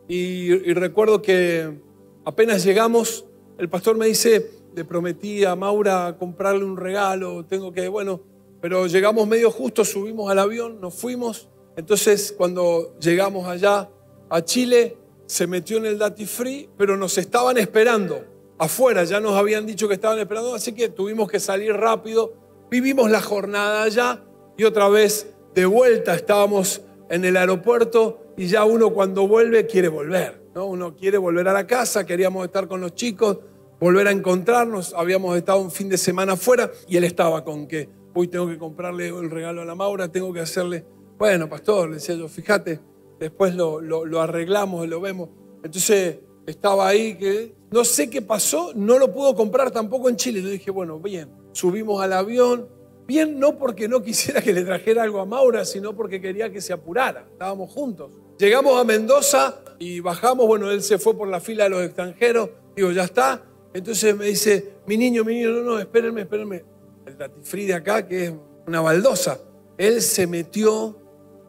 y, 0.07 0.53
y 0.53 0.75
recuerdo 0.75 1.21
que 1.21 1.81
apenas 2.25 2.65
llegamos, 2.65 3.27
el 3.59 3.69
pastor 3.69 3.97
me 3.97 4.07
dice, 4.07 4.51
le 4.75 4.85
prometí 4.85 5.45
a 5.45 5.57
Maura 5.57 6.17
comprarle 6.19 6.65
un 6.65 6.77
regalo, 6.77 7.45
tengo 7.45 7.73
que, 7.73 7.89
bueno, 7.89 8.21
pero 8.61 8.87
llegamos 8.87 9.27
medio 9.27 9.51
justo, 9.51 9.85
subimos 9.85 10.31
al 10.31 10.39
avión, 10.39 10.81
nos 10.81 10.95
fuimos. 10.95 11.49
Entonces, 11.77 12.33
cuando 12.37 12.97
llegamos 13.01 13.49
allá 13.49 13.91
a 14.31 14.45
Chile, 14.45 14.97
se 15.27 15.47
metió 15.47 15.79
en 15.79 15.87
el 15.87 15.99
Dati 15.99 16.27
Free, 16.27 16.69
pero 16.79 16.97
nos 16.97 17.19
estaban 17.19 17.59
esperando 17.59 18.38
afuera, 18.59 19.05
ya 19.05 19.21
nos 19.21 19.35
habían 19.37 19.67
dicho 19.67 19.89
que 19.89 19.95
estaban 19.95 20.19
esperando, 20.19 20.55
así 20.55 20.73
que 20.73 20.89
tuvimos 20.89 21.31
que 21.31 21.41
salir 21.41 21.73
rápido. 21.73 22.35
Vivimos 22.71 23.11
la 23.11 23.23
jornada 23.23 23.83
allá 23.83 24.25
y 24.57 24.65
otra 24.65 24.89
vez 24.89 25.35
de 25.55 25.67
vuelta 25.67 26.15
estábamos 26.15 26.83
en 27.09 27.25
el 27.25 27.37
aeropuerto 27.37 28.35
y 28.37 28.47
ya 28.47 28.65
uno 28.65 28.93
cuando 28.93 29.27
vuelve 29.27 29.67
quiere 29.67 29.89
volver, 29.89 30.43
¿no? 30.55 30.67
Uno 30.67 30.95
quiere 30.95 31.19
volver 31.19 31.49
a 31.49 31.53
la 31.53 31.67
casa, 31.67 32.05
queríamos 32.05 32.45
estar 32.45 32.69
con 32.69 32.81
los 32.81 32.95
chicos, 32.95 33.39
volver 33.81 34.07
a 34.09 34.11
encontrarnos. 34.11 34.95
Habíamos 34.95 35.37
estado 35.37 35.61
un 35.61 35.71
fin 35.71 35.89
de 35.89 35.97
semana 35.97 36.35
afuera 36.35 36.71
y 36.87 36.97
él 36.97 37.05
estaba 37.05 37.45
con 37.45 37.67
que 37.67 37.89
hoy 38.15 38.29
tengo 38.29 38.49
que 38.49 38.59
comprarle 38.59 39.09
el 39.09 39.31
regalo 39.31 39.63
a 39.63 39.65
la 39.65 39.75
Maura, 39.75 40.09
tengo 40.11 40.33
que 40.33 40.41
hacerle. 40.41 40.85
Bueno, 41.19 41.49
pastor, 41.49 41.89
le 41.89 41.95
decía 41.97 42.15
yo, 42.15 42.29
fíjate, 42.29 42.81
después 43.19 43.55
lo, 43.55 43.81
lo, 43.81 44.21
arreglamos, 44.21 44.87
lo 44.89 45.01
vemos. 45.01 45.31
Entonces 45.63 46.19
estaba 46.51 46.89
ahí 46.89 47.15
que 47.15 47.55
no 47.71 47.85
sé 47.85 48.09
qué 48.09 48.23
pasó, 48.23 48.73
no 48.75 48.99
lo 48.99 49.13
pudo 49.13 49.35
comprar 49.35 49.71
tampoco 49.71 50.09
en 50.09 50.17
Chile. 50.17 50.41
Yo 50.41 50.49
dije, 50.49 50.71
bueno, 50.71 50.99
bien, 50.99 51.29
subimos 51.53 52.03
al 52.03 52.15
avión. 52.15 52.69
Bien, 53.07 53.39
no 53.39 53.59
porque 53.59 53.89
no 53.89 54.03
quisiera 54.03 54.41
que 54.41 54.53
le 54.53 54.65
trajera 54.65 55.03
algo 55.03 55.21
a 55.21 55.27
Maura, 55.27 55.65
sino 55.65 55.95
porque 55.95 56.21
quería 56.21 56.51
que 56.51 56.61
se 56.61 56.73
apurara. 56.73 57.27
Estábamos 57.33 57.71
juntos. 57.71 58.11
Llegamos 58.39 58.81
a 58.81 58.85
Mendoza 58.85 59.61
y 59.79 60.01
bajamos. 60.01 60.47
Bueno, 60.47 60.71
él 60.71 60.83
se 60.83 60.99
fue 60.99 61.17
por 61.17 61.29
la 61.29 61.41
fila 61.41 61.65
de 61.65 61.71
los 61.71 61.83
extranjeros. 61.83 62.51
Digo, 62.75 62.93
ya 62.93 63.05
está. 63.05 63.43
Entonces 63.75 64.17
me 64.17 64.27
dice, 64.27 64.77
mi 64.87 64.97
niño, 64.97 65.25
mi 65.25 65.35
niño, 65.35 65.51
no, 65.51 65.63
no, 65.63 65.79
espérenme, 65.79 66.23
espérenme. 66.23 66.65
El 67.05 67.19
datifrí 67.19 67.67
de 67.67 67.75
acá, 67.75 68.07
que 68.07 68.25
es 68.25 68.33
una 68.67 68.81
baldosa. 68.81 69.39
Él 69.77 70.01
se 70.01 70.27
metió 70.27 70.99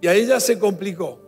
y 0.01 0.07
ahí 0.07 0.25
ya 0.25 0.39
se 0.39 0.59
complicó. 0.59 1.21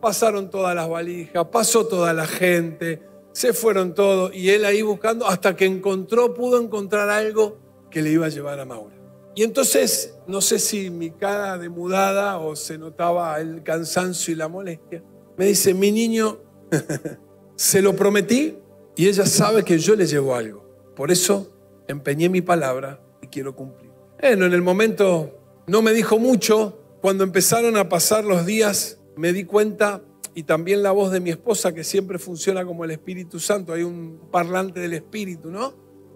Pasaron 0.00 0.48
todas 0.48 0.74
las 0.74 0.88
valijas, 0.88 1.46
pasó 1.48 1.86
toda 1.86 2.12
la 2.12 2.26
gente, 2.26 3.02
se 3.32 3.52
fueron 3.52 3.94
todos 3.94 4.34
y 4.34 4.50
él 4.50 4.64
ahí 4.64 4.82
buscando 4.82 5.26
hasta 5.26 5.56
que 5.56 5.64
encontró, 5.64 6.34
pudo 6.34 6.60
encontrar 6.60 7.08
algo 7.08 7.58
que 7.90 8.02
le 8.02 8.10
iba 8.10 8.26
a 8.26 8.30
llevar 8.30 8.60
a 8.60 8.64
Maura. 8.64 8.96
Y 9.34 9.44
entonces, 9.44 10.18
no 10.26 10.40
sé 10.40 10.58
si 10.58 10.90
mi 10.90 11.10
cara 11.10 11.58
de 11.58 11.68
mudada 11.68 12.38
o 12.38 12.56
se 12.56 12.76
notaba 12.76 13.40
el 13.40 13.62
cansancio 13.62 14.32
y 14.32 14.36
la 14.36 14.48
molestia, 14.48 15.02
me 15.36 15.46
dice, 15.46 15.74
mi 15.74 15.92
niño, 15.92 16.40
se 17.56 17.80
lo 17.80 17.94
prometí 17.94 18.58
y 18.96 19.06
ella 19.06 19.26
sabe 19.26 19.62
que 19.62 19.78
yo 19.78 19.94
le 19.94 20.06
llevo 20.06 20.34
algo. 20.34 20.66
Por 20.96 21.12
eso 21.12 21.52
empeñé 21.86 22.28
mi 22.28 22.40
palabra 22.40 23.00
y 23.22 23.28
quiero 23.28 23.54
cumplir. 23.54 23.92
Bueno, 24.20 24.46
en 24.46 24.52
el 24.52 24.62
momento 24.62 25.38
no 25.68 25.82
me 25.82 25.92
dijo 25.92 26.18
mucho. 26.18 26.82
Cuando 27.00 27.22
empezaron 27.22 27.76
a 27.76 27.88
pasar 27.88 28.24
los 28.24 28.44
días, 28.44 28.98
me 29.16 29.32
di 29.32 29.44
cuenta, 29.44 30.02
y 30.38 30.44
también 30.44 30.84
la 30.84 30.92
voz 30.92 31.10
de 31.10 31.18
mi 31.18 31.30
esposa, 31.30 31.74
que 31.74 31.82
siempre 31.82 32.16
funciona 32.20 32.64
como 32.64 32.84
el 32.84 32.92
Espíritu 32.92 33.40
Santo, 33.40 33.72
hay 33.72 33.82
un 33.82 34.28
parlante 34.30 34.78
del 34.78 34.92
Espíritu, 34.92 35.50
¿no? 35.50 35.74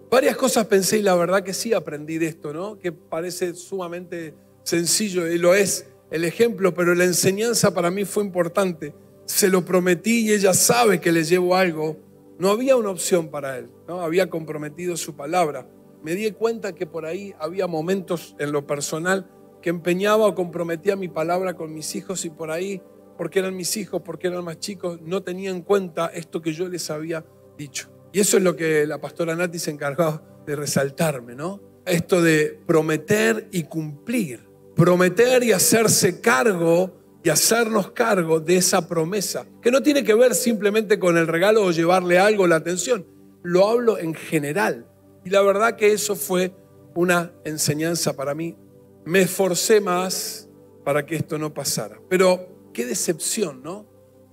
Varias 0.09 0.37
cosas 0.37 0.65
pensé 0.67 0.99
y 0.99 1.01
la 1.01 1.13
verdad 1.15 1.43
que 1.43 1.53
sí 1.53 1.73
aprendí 1.73 2.15
esto, 2.23 2.53
¿no? 2.53 2.79
Que 2.79 2.93
parece 2.93 3.53
sumamente 3.53 4.33
sencillo 4.63 5.27
y 5.27 5.37
lo 5.37 5.53
es 5.53 5.87
el 6.09 6.23
ejemplo, 6.23 6.73
pero 6.73 6.95
la 6.95 7.03
enseñanza 7.03 7.73
para 7.73 7.91
mí 7.91 8.05
fue 8.05 8.23
importante. 8.23 8.95
Se 9.25 9.49
lo 9.49 9.65
prometí 9.65 10.27
y 10.27 10.31
ella 10.31 10.53
sabe 10.53 11.01
que 11.01 11.11
le 11.11 11.25
llevo 11.25 11.55
algo 11.57 11.97
no 12.39 12.49
había 12.49 12.75
una 12.75 12.89
opción 12.89 13.29
para 13.29 13.57
él, 13.57 13.69
¿no? 13.87 14.01
había 14.01 14.29
comprometido 14.29 14.97
su 14.97 15.15
palabra. 15.15 15.67
Me 16.01 16.15
di 16.15 16.31
cuenta 16.31 16.73
que 16.73 16.85
por 16.85 17.05
ahí 17.05 17.33
había 17.39 17.67
momentos 17.67 18.35
en 18.39 18.51
lo 18.51 18.65
personal 18.65 19.29
que 19.61 19.69
empeñaba 19.69 20.27
o 20.27 20.35
comprometía 20.35 20.95
mi 20.95 21.07
palabra 21.07 21.55
con 21.55 21.73
mis 21.73 21.95
hijos 21.95 22.25
y 22.25 22.29
por 22.29 22.51
ahí, 22.51 22.81
porque 23.17 23.39
eran 23.39 23.55
mis 23.55 23.75
hijos, 23.77 24.01
porque 24.03 24.27
eran 24.27 24.43
más 24.43 24.59
chicos, 24.59 24.99
no 25.01 25.23
tenía 25.23 25.49
en 25.49 25.61
cuenta 25.61 26.07
esto 26.07 26.41
que 26.41 26.53
yo 26.53 26.67
les 26.67 26.89
había 26.89 27.25
dicho. 27.57 27.89
Y 28.11 28.19
eso 28.19 28.37
es 28.37 28.43
lo 28.43 28.55
que 28.55 28.85
la 28.85 29.01
pastora 29.01 29.35
Nati 29.35 29.59
se 29.59 29.71
encargó 29.71 30.21
de 30.45 30.55
resaltarme, 30.55 31.35
¿no? 31.35 31.61
Esto 31.85 32.21
de 32.21 32.59
prometer 32.65 33.47
y 33.51 33.63
cumplir. 33.63 34.47
Prometer 34.75 35.43
y 35.43 35.51
hacerse 35.51 36.21
cargo 36.21 36.99
y 37.23 37.29
hacernos 37.29 37.91
cargo 37.91 38.39
de 38.39 38.57
esa 38.57 38.87
promesa, 38.87 39.45
que 39.61 39.71
no 39.71 39.81
tiene 39.81 40.03
que 40.03 40.13
ver 40.13 40.35
simplemente 40.35 40.99
con 40.99 41.17
el 41.17 41.25
regalo 41.25 41.63
o 41.63 41.71
llevarle 41.71 42.19
algo 42.19 42.47
la 42.47 42.57
atención, 42.57 43.05
lo 43.43 43.69
hablo 43.69 43.97
en 43.97 44.13
general. 44.13 44.87
Y 45.23 45.29
la 45.29 45.41
verdad 45.41 45.77
que 45.77 45.93
eso 45.93 46.15
fue 46.15 46.53
una 46.95 47.31
enseñanza 47.45 48.13
para 48.13 48.35
mí. 48.35 48.57
Me 49.05 49.21
esforcé 49.21 49.79
más 49.79 50.49
para 50.83 51.05
que 51.05 51.15
esto 51.15 51.37
no 51.37 51.53
pasara. 51.53 51.99
Pero 52.09 52.52
qué 52.73 52.85
decepción, 52.85 53.63
¿no? 53.63 53.85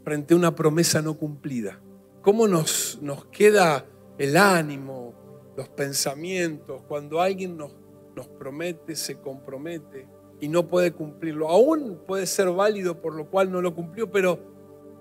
Frente 0.05 0.35
a 0.35 0.37
una 0.37 0.55
promesa 0.55 1.03
no 1.03 1.17
cumplida. 1.17 1.81
¿Cómo 2.23 2.49
nos, 2.49 2.99
nos 3.03 3.27
queda 3.27 3.87
el 4.19 4.37
ánimo, 4.37 5.15
los 5.57 5.69
pensamientos, 5.69 6.83
cuando 6.89 7.21
alguien 7.21 7.57
nos, 7.57 7.73
nos 8.17 8.27
promete, 8.29 8.97
se 8.97 9.21
compromete? 9.21 10.09
y 10.41 10.49
no 10.49 10.67
puede 10.67 10.93
cumplirlo. 10.93 11.49
Aún 11.49 12.01
puede 12.07 12.27
ser 12.27 12.51
válido 12.51 13.01
por 13.01 13.15
lo 13.15 13.29
cual 13.29 13.53
no 13.53 13.61
lo 13.61 13.75
cumplió, 13.75 14.11
pero 14.11 14.39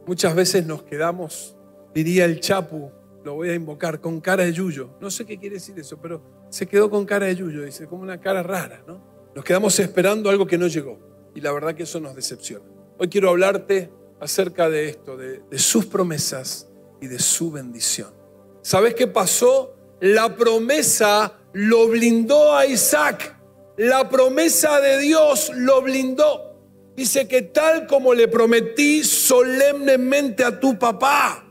muchas 0.05 0.35
veces 0.35 0.65
nos 0.65 0.83
quedamos, 0.83 1.57
diría 1.93 2.25
el 2.25 2.39
Chapu, 2.39 2.91
lo 3.23 3.35
voy 3.35 3.49
a 3.49 3.55
invocar, 3.55 3.99
con 4.01 4.19
cara 4.21 4.43
de 4.43 4.53
yuyo. 4.53 4.91
No 4.99 5.09
sé 5.09 5.25
qué 5.25 5.37
quiere 5.37 5.55
decir 5.55 5.77
eso, 5.79 5.97
pero 6.01 6.21
se 6.49 6.67
quedó 6.67 6.89
con 6.89 7.05
cara 7.05 7.25
de 7.27 7.35
yuyo, 7.35 7.63
dice, 7.63 7.87
como 7.87 8.03
una 8.03 8.19
cara 8.19 8.43
rara, 8.43 8.83
¿no? 8.85 9.01
Nos 9.35 9.45
quedamos 9.45 9.79
esperando 9.79 10.29
algo 10.29 10.45
que 10.45 10.57
no 10.57 10.67
llegó 10.67 10.99
y 11.33 11.41
la 11.41 11.51
verdad 11.51 11.75
que 11.75 11.83
eso 11.83 11.99
nos 11.99 12.15
decepciona. 12.15 12.65
Hoy 12.99 13.09
quiero 13.09 13.29
hablarte 13.29 13.89
acerca 14.19 14.69
de 14.69 14.89
esto, 14.89 15.17
de, 15.17 15.41
sus 15.57 15.85
promesas 15.85 16.67
y 17.01 17.07
de 17.07 17.17
su 17.17 17.51
bendición. 17.51 18.13
¿Sabes 18.61 18.93
qué 18.93 19.07
pasó? 19.07 19.75
La 20.01 20.35
promesa 20.35 21.39
lo 21.53 21.87
blindó 21.87 22.55
a 22.55 22.65
Isaac 22.67 23.39
la 23.79 24.09
promesa 24.09 24.81
de 24.81 24.99
Dios 24.99 25.53
lo 25.55 25.81
blindó. 25.81 26.53
Dice 26.97 27.29
que 27.29 27.43
tal 27.43 27.87
como 27.87 28.13
le 28.13 28.27
prometí 28.27 29.05
solemnemente 29.05 30.43
a 30.43 30.59
tu 30.59 30.77
papá, 30.77 31.49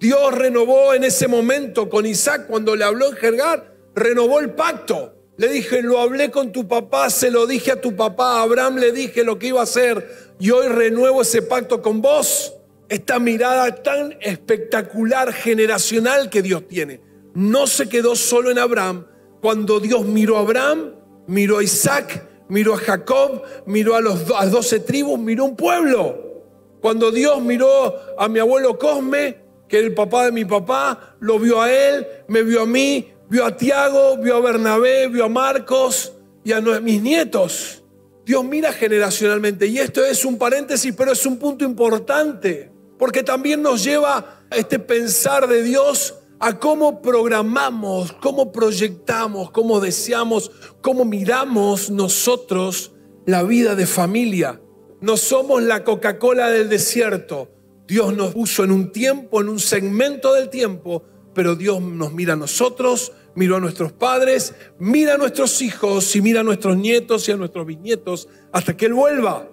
Dios 0.00 0.34
renovó 0.34 0.92
en 0.92 1.04
ese 1.04 1.28
momento 1.28 1.88
con 1.88 2.04
Isaac 2.04 2.48
cuando 2.48 2.74
le 2.74 2.82
habló 2.82 3.06
en 3.06 3.14
Gergar, 3.14 3.76
renovó 3.94 4.40
el 4.40 4.54
pacto. 4.54 5.17
Le 5.38 5.46
dije, 5.46 5.82
lo 5.82 6.00
hablé 6.00 6.32
con 6.32 6.50
tu 6.50 6.66
papá, 6.66 7.10
se 7.10 7.30
lo 7.30 7.46
dije 7.46 7.70
a 7.70 7.80
tu 7.80 7.94
papá, 7.94 8.38
a 8.38 8.42
Abraham 8.42 8.78
le 8.78 8.90
dije 8.90 9.22
lo 9.22 9.38
que 9.38 9.46
iba 9.46 9.60
a 9.60 9.62
hacer 9.62 10.34
y 10.40 10.50
hoy 10.50 10.66
renuevo 10.66 11.22
ese 11.22 11.42
pacto 11.42 11.80
con 11.80 12.02
vos. 12.02 12.54
Esta 12.88 13.20
mirada 13.20 13.72
tan 13.84 14.16
espectacular, 14.20 15.32
generacional 15.32 16.28
que 16.28 16.42
Dios 16.42 16.66
tiene. 16.66 17.00
No 17.34 17.68
se 17.68 17.88
quedó 17.88 18.16
solo 18.16 18.50
en 18.50 18.58
Abraham. 18.58 19.06
Cuando 19.40 19.78
Dios 19.78 20.04
miró 20.04 20.38
a 20.38 20.40
Abraham, 20.40 20.94
miró 21.28 21.58
a 21.58 21.62
Isaac, 21.62 22.26
miró 22.48 22.74
a 22.74 22.78
Jacob, 22.78 23.42
miró 23.64 23.94
a, 23.94 24.00
los, 24.00 24.24
a 24.36 24.44
12 24.44 24.80
tribus, 24.80 25.20
miró 25.20 25.44
un 25.44 25.54
pueblo. 25.54 26.42
Cuando 26.80 27.12
Dios 27.12 27.40
miró 27.42 27.94
a 28.18 28.26
mi 28.26 28.40
abuelo 28.40 28.76
Cosme, 28.76 29.36
que 29.68 29.78
es 29.78 29.84
el 29.84 29.94
papá 29.94 30.24
de 30.24 30.32
mi 30.32 30.44
papá, 30.44 31.14
lo 31.20 31.38
vio 31.38 31.62
a 31.62 31.72
él, 31.72 32.04
me 32.26 32.42
vio 32.42 32.62
a 32.62 32.66
mí, 32.66 33.12
vio 33.28 33.44
a 33.44 33.56
Tiago, 33.56 34.16
vio 34.18 34.36
a 34.36 34.40
Bernabé, 34.40 35.08
vio 35.08 35.24
a 35.24 35.28
Marcos 35.28 36.12
y 36.44 36.52
a 36.52 36.60
mis 36.60 37.02
nietos. 37.02 37.82
Dios 38.24 38.44
mira 38.44 38.72
generacionalmente 38.72 39.66
y 39.66 39.78
esto 39.78 40.04
es 40.04 40.24
un 40.24 40.36
paréntesis, 40.36 40.94
pero 40.96 41.12
es 41.12 41.24
un 41.24 41.38
punto 41.38 41.64
importante, 41.64 42.70
porque 42.98 43.22
también 43.22 43.62
nos 43.62 43.82
lleva 43.82 44.44
a 44.50 44.56
este 44.56 44.78
pensar 44.78 45.46
de 45.46 45.62
Dios 45.62 46.14
a 46.40 46.58
cómo 46.58 47.02
programamos, 47.02 48.12
cómo 48.12 48.52
proyectamos, 48.52 49.50
cómo 49.50 49.80
deseamos, 49.80 50.50
cómo 50.80 51.04
miramos 51.04 51.90
nosotros 51.90 52.92
la 53.26 53.42
vida 53.42 53.74
de 53.74 53.86
familia. 53.86 54.60
No 55.00 55.16
somos 55.16 55.62
la 55.62 55.84
Coca-Cola 55.84 56.50
del 56.50 56.68
desierto. 56.68 57.50
Dios 57.86 58.14
nos 58.14 58.34
puso 58.34 58.64
en 58.64 58.72
un 58.72 58.92
tiempo, 58.92 59.40
en 59.40 59.48
un 59.48 59.58
segmento 59.58 60.34
del 60.34 60.50
tiempo, 60.50 61.02
pero 61.38 61.54
Dios 61.54 61.80
nos 61.80 62.12
mira 62.12 62.32
a 62.32 62.36
nosotros, 62.36 63.12
miró 63.36 63.58
a 63.58 63.60
nuestros 63.60 63.92
padres, 63.92 64.54
mira 64.80 65.14
a 65.14 65.18
nuestros 65.18 65.62
hijos 65.62 66.16
y 66.16 66.20
mira 66.20 66.40
a 66.40 66.42
nuestros 66.42 66.76
nietos 66.76 67.28
y 67.28 67.30
a 67.30 67.36
nuestros 67.36 67.64
bisnietos 67.64 68.26
hasta 68.50 68.76
que 68.76 68.86
Él 68.86 68.94
vuelva. 68.94 69.48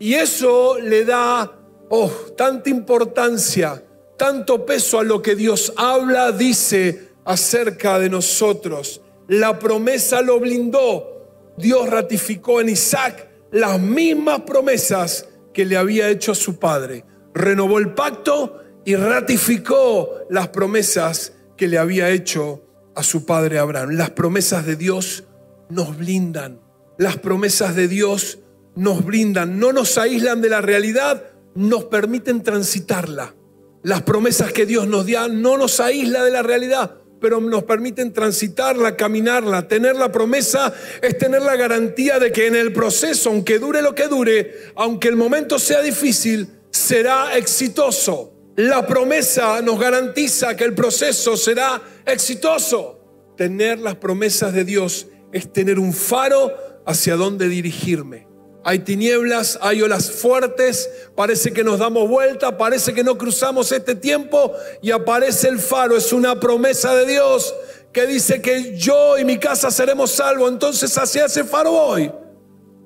Y 0.00 0.14
eso 0.14 0.80
le 0.80 1.04
da 1.04 1.60
oh, 1.90 2.10
tanta 2.36 2.70
importancia, 2.70 3.84
tanto 4.16 4.66
peso 4.66 4.98
a 4.98 5.04
lo 5.04 5.22
que 5.22 5.36
Dios 5.36 5.72
habla, 5.76 6.32
dice 6.32 7.10
acerca 7.24 8.00
de 8.00 8.10
nosotros. 8.10 9.00
La 9.28 9.60
promesa 9.60 10.22
lo 10.22 10.40
blindó. 10.40 11.54
Dios 11.56 11.88
ratificó 11.88 12.60
en 12.60 12.70
Isaac 12.70 13.28
las 13.52 13.78
mismas 13.78 14.40
promesas 14.40 15.28
que 15.54 15.64
le 15.64 15.76
había 15.76 16.08
hecho 16.08 16.32
a 16.32 16.34
su 16.34 16.58
padre. 16.58 17.04
Renovó 17.32 17.78
el 17.78 17.94
pacto 17.94 18.60
y 18.88 18.96
ratificó 18.96 20.24
las 20.30 20.48
promesas 20.48 21.34
que 21.58 21.68
le 21.68 21.76
había 21.76 22.08
hecho 22.08 22.62
a 22.94 23.02
su 23.02 23.26
padre 23.26 23.58
Abraham. 23.58 23.90
Las 23.90 24.08
promesas 24.08 24.64
de 24.64 24.76
Dios 24.76 25.24
nos 25.68 25.98
blindan. 25.98 26.62
Las 26.96 27.18
promesas 27.18 27.76
de 27.76 27.86
Dios 27.86 28.38
nos 28.76 29.04
blindan. 29.04 29.60
No 29.60 29.74
nos 29.74 29.98
aíslan 29.98 30.40
de 30.40 30.48
la 30.48 30.62
realidad, 30.62 31.22
nos 31.54 31.84
permiten 31.84 32.42
transitarla. 32.42 33.34
Las 33.82 34.00
promesas 34.04 34.54
que 34.54 34.64
Dios 34.64 34.88
nos 34.88 35.06
da 35.06 35.28
no 35.28 35.58
nos 35.58 35.80
aísla 35.80 36.24
de 36.24 36.30
la 36.30 36.42
realidad, 36.42 36.94
pero 37.20 37.42
nos 37.42 37.64
permiten 37.64 38.14
transitarla, 38.14 38.96
caminarla. 38.96 39.68
Tener 39.68 39.96
la 39.96 40.10
promesa 40.10 40.72
es 41.02 41.18
tener 41.18 41.42
la 41.42 41.56
garantía 41.56 42.18
de 42.18 42.32
que 42.32 42.46
en 42.46 42.56
el 42.56 42.72
proceso, 42.72 43.28
aunque 43.28 43.58
dure 43.58 43.82
lo 43.82 43.94
que 43.94 44.08
dure, 44.08 44.50
aunque 44.76 45.08
el 45.08 45.16
momento 45.16 45.58
sea 45.58 45.82
difícil, 45.82 46.48
será 46.70 47.36
exitoso. 47.36 48.37
La 48.58 48.84
promesa 48.84 49.62
nos 49.62 49.78
garantiza 49.78 50.56
que 50.56 50.64
el 50.64 50.74
proceso 50.74 51.36
será 51.36 51.80
exitoso. 52.04 52.98
Tener 53.36 53.78
las 53.78 53.94
promesas 53.94 54.52
de 54.52 54.64
Dios 54.64 55.06
es 55.32 55.52
tener 55.52 55.78
un 55.78 55.92
faro 55.92 56.52
hacia 56.84 57.14
dónde 57.14 57.48
dirigirme. 57.48 58.26
Hay 58.64 58.80
tinieblas, 58.80 59.60
hay 59.62 59.80
olas 59.80 60.10
fuertes, 60.10 60.90
parece 61.14 61.52
que 61.52 61.62
nos 61.62 61.78
damos 61.78 62.08
vuelta, 62.08 62.58
parece 62.58 62.92
que 62.92 63.04
no 63.04 63.16
cruzamos 63.16 63.70
este 63.70 63.94
tiempo 63.94 64.52
y 64.82 64.90
aparece 64.90 65.46
el 65.46 65.60
faro. 65.60 65.96
Es 65.96 66.12
una 66.12 66.40
promesa 66.40 66.96
de 66.96 67.06
Dios 67.06 67.54
que 67.92 68.08
dice 68.08 68.42
que 68.42 68.76
yo 68.76 69.16
y 69.18 69.24
mi 69.24 69.38
casa 69.38 69.70
seremos 69.70 70.10
salvos. 70.10 70.50
Entonces 70.50 70.98
hacia 70.98 71.26
ese 71.26 71.44
faro 71.44 71.70
voy. 71.70 72.10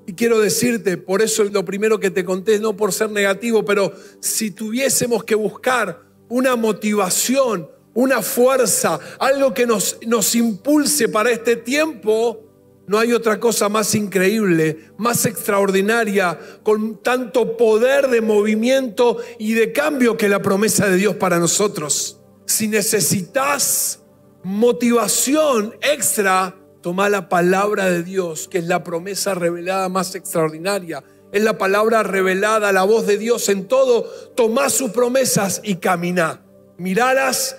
Y 0.06 0.14
quiero 0.14 0.40
decirte, 0.40 0.96
por 0.96 1.22
eso 1.22 1.44
lo 1.44 1.64
primero 1.64 2.00
que 2.00 2.10
te 2.10 2.24
conté, 2.24 2.58
no 2.58 2.76
por 2.76 2.92
ser 2.92 3.10
negativo, 3.10 3.64
pero 3.64 3.92
si 4.20 4.50
tuviésemos 4.50 5.22
que 5.24 5.34
buscar 5.34 6.02
una 6.28 6.56
motivación, 6.56 7.68
una 7.94 8.22
fuerza, 8.22 8.98
algo 9.18 9.54
que 9.54 9.66
nos, 9.66 9.98
nos 10.06 10.34
impulse 10.34 11.08
para 11.08 11.30
este 11.30 11.56
tiempo, 11.56 12.52
no 12.86 12.98
hay 12.98 13.12
otra 13.12 13.38
cosa 13.38 13.68
más 13.68 13.94
increíble, 13.94 14.90
más 14.98 15.24
extraordinaria, 15.24 16.38
con 16.62 17.00
tanto 17.00 17.56
poder 17.56 18.08
de 18.08 18.20
movimiento 18.20 19.18
y 19.38 19.54
de 19.54 19.72
cambio 19.72 20.16
que 20.16 20.28
la 20.28 20.42
promesa 20.42 20.88
de 20.88 20.96
Dios 20.96 21.14
para 21.14 21.38
nosotros. 21.38 22.20
Si 22.44 22.66
necesitas 22.66 24.02
motivación 24.42 25.76
extra, 25.80 26.56
Toma 26.82 27.08
la 27.08 27.28
palabra 27.28 27.86
de 27.86 28.02
Dios, 28.02 28.48
que 28.48 28.58
es 28.58 28.64
la 28.66 28.82
promesa 28.82 29.34
revelada 29.34 29.88
más 29.88 30.14
extraordinaria. 30.14 31.04
Es 31.30 31.42
la 31.42 31.56
palabra 31.56 32.02
revelada, 32.02 32.72
la 32.72 32.82
voz 32.82 33.06
de 33.06 33.18
Dios 33.18 33.48
en 33.48 33.68
todo. 33.68 34.02
Toma 34.34 34.68
sus 34.68 34.90
promesas 34.90 35.60
y 35.62 35.76
camina. 35.76 36.42
Miralas, 36.78 37.56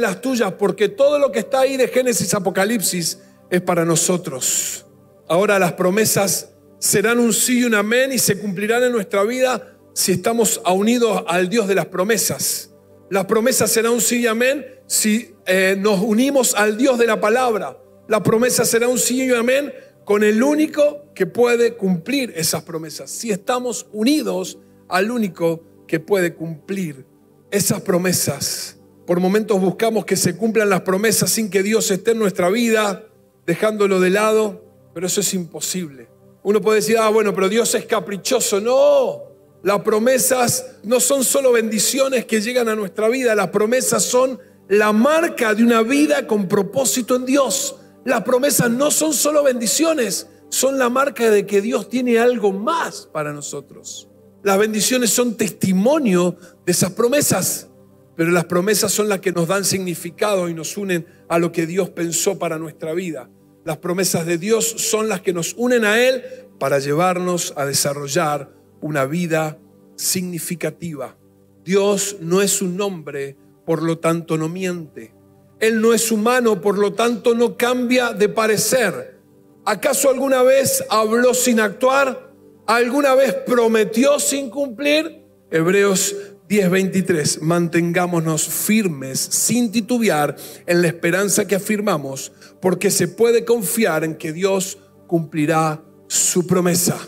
las 0.00 0.20
tuyas, 0.20 0.52
porque 0.52 0.88
todo 0.88 1.18
lo 1.18 1.32
que 1.32 1.38
está 1.40 1.60
ahí 1.60 1.76
de 1.76 1.88
Génesis, 1.88 2.34
Apocalipsis, 2.34 3.18
es 3.50 3.60
para 3.62 3.84
nosotros. 3.84 4.86
Ahora 5.28 5.58
las 5.58 5.72
promesas 5.72 6.50
serán 6.78 7.18
un 7.18 7.32
sí 7.32 7.60
y 7.60 7.64
un 7.64 7.74
amén 7.74 8.12
y 8.12 8.18
se 8.18 8.38
cumplirán 8.38 8.84
en 8.84 8.92
nuestra 8.92 9.24
vida 9.24 9.74
si 9.94 10.12
estamos 10.12 10.60
unidos 10.66 11.24
al 11.26 11.48
Dios 11.48 11.66
de 11.66 11.74
las 11.74 11.86
promesas. 11.86 12.70
Las 13.10 13.24
promesas 13.24 13.70
serán 13.70 13.92
un 13.92 14.00
sí 14.00 14.20
y 14.20 14.26
amén 14.26 14.66
si 14.86 15.34
eh, 15.46 15.76
nos 15.78 16.00
unimos 16.00 16.54
al 16.54 16.76
Dios 16.76 16.98
de 16.98 17.06
la 17.06 17.20
palabra. 17.20 17.78
La 18.08 18.22
promesa 18.22 18.64
será 18.64 18.88
un 18.88 18.98
sí 18.98 19.22
y 19.22 19.30
un 19.30 19.38
amén 19.38 19.72
con 20.04 20.22
el 20.22 20.42
único 20.42 21.12
que 21.14 21.26
puede 21.26 21.76
cumplir 21.76 22.32
esas 22.36 22.62
promesas. 22.62 23.10
Si 23.10 23.30
estamos 23.30 23.86
unidos 23.92 24.58
al 24.88 25.10
único 25.10 25.62
que 25.86 26.00
puede 26.00 26.34
cumplir 26.34 27.04
esas 27.50 27.80
promesas. 27.80 28.76
Por 29.06 29.20
momentos 29.20 29.60
buscamos 29.60 30.04
que 30.04 30.16
se 30.16 30.36
cumplan 30.36 30.68
las 30.68 30.82
promesas 30.82 31.30
sin 31.30 31.48
que 31.48 31.62
Dios 31.62 31.90
esté 31.90 32.12
en 32.12 32.18
nuestra 32.18 32.50
vida, 32.50 33.06
dejándolo 33.46 34.00
de 34.00 34.10
lado, 34.10 34.64
pero 34.94 35.06
eso 35.06 35.20
es 35.20 35.34
imposible. 35.34 36.08
Uno 36.42 36.60
puede 36.60 36.80
decir, 36.80 36.98
ah, 36.98 37.08
bueno, 37.08 37.34
pero 37.34 37.48
Dios 37.48 37.74
es 37.74 37.86
caprichoso. 37.86 38.60
No, 38.60 39.22
las 39.62 39.80
promesas 39.82 40.78
no 40.82 41.00
son 41.00 41.24
solo 41.24 41.52
bendiciones 41.52 42.24
que 42.24 42.40
llegan 42.40 42.68
a 42.68 42.76
nuestra 42.76 43.08
vida, 43.08 43.34
las 43.34 43.48
promesas 43.48 44.04
son 44.04 44.38
la 44.68 44.92
marca 44.92 45.54
de 45.54 45.62
una 45.62 45.82
vida 45.82 46.26
con 46.26 46.48
propósito 46.48 47.16
en 47.16 47.26
Dios. 47.26 47.76
Las 48.06 48.22
promesas 48.22 48.70
no 48.70 48.92
son 48.92 49.12
solo 49.12 49.42
bendiciones, 49.42 50.28
son 50.48 50.78
la 50.78 50.88
marca 50.88 51.28
de 51.28 51.44
que 51.44 51.60
Dios 51.60 51.88
tiene 51.88 52.20
algo 52.20 52.52
más 52.52 53.08
para 53.12 53.32
nosotros. 53.32 54.08
Las 54.44 54.60
bendiciones 54.60 55.10
son 55.10 55.36
testimonio 55.36 56.36
de 56.64 56.70
esas 56.70 56.92
promesas, 56.92 57.68
pero 58.14 58.30
las 58.30 58.44
promesas 58.44 58.92
son 58.92 59.08
las 59.08 59.18
que 59.18 59.32
nos 59.32 59.48
dan 59.48 59.64
significado 59.64 60.48
y 60.48 60.54
nos 60.54 60.76
unen 60.76 61.04
a 61.28 61.40
lo 61.40 61.50
que 61.50 61.66
Dios 61.66 61.90
pensó 61.90 62.38
para 62.38 62.58
nuestra 62.58 62.94
vida. 62.94 63.28
Las 63.64 63.78
promesas 63.78 64.24
de 64.24 64.38
Dios 64.38 64.64
son 64.64 65.08
las 65.08 65.20
que 65.20 65.32
nos 65.32 65.54
unen 65.58 65.84
a 65.84 65.98
Él 65.98 66.22
para 66.60 66.78
llevarnos 66.78 67.54
a 67.56 67.66
desarrollar 67.66 68.52
una 68.80 69.04
vida 69.04 69.58
significativa. 69.96 71.18
Dios 71.64 72.18
no 72.20 72.40
es 72.40 72.62
un 72.62 72.76
nombre, 72.76 73.36
por 73.64 73.82
lo 73.82 73.98
tanto 73.98 74.38
no 74.38 74.48
miente. 74.48 75.15
Él 75.60 75.80
no 75.80 75.94
es 75.94 76.12
humano, 76.12 76.60
por 76.60 76.78
lo 76.78 76.92
tanto 76.92 77.34
no 77.34 77.56
cambia 77.56 78.12
de 78.12 78.28
parecer. 78.28 79.18
¿Acaso 79.64 80.10
alguna 80.10 80.42
vez 80.42 80.84
habló 80.90 81.34
sin 81.34 81.60
actuar? 81.60 82.30
¿Alguna 82.66 83.14
vez 83.14 83.32
prometió 83.46 84.18
sin 84.18 84.50
cumplir? 84.50 85.24
Hebreos 85.50 86.14
10:23, 86.48 87.40
mantengámonos 87.40 88.46
firmes 88.46 89.18
sin 89.18 89.72
titubear 89.72 90.36
en 90.66 90.82
la 90.82 90.88
esperanza 90.88 91.46
que 91.46 91.56
afirmamos, 91.56 92.32
porque 92.60 92.90
se 92.90 93.08
puede 93.08 93.44
confiar 93.44 94.04
en 94.04 94.16
que 94.16 94.32
Dios 94.32 94.78
cumplirá 95.06 95.82
su 96.06 96.46
promesa. 96.46 96.98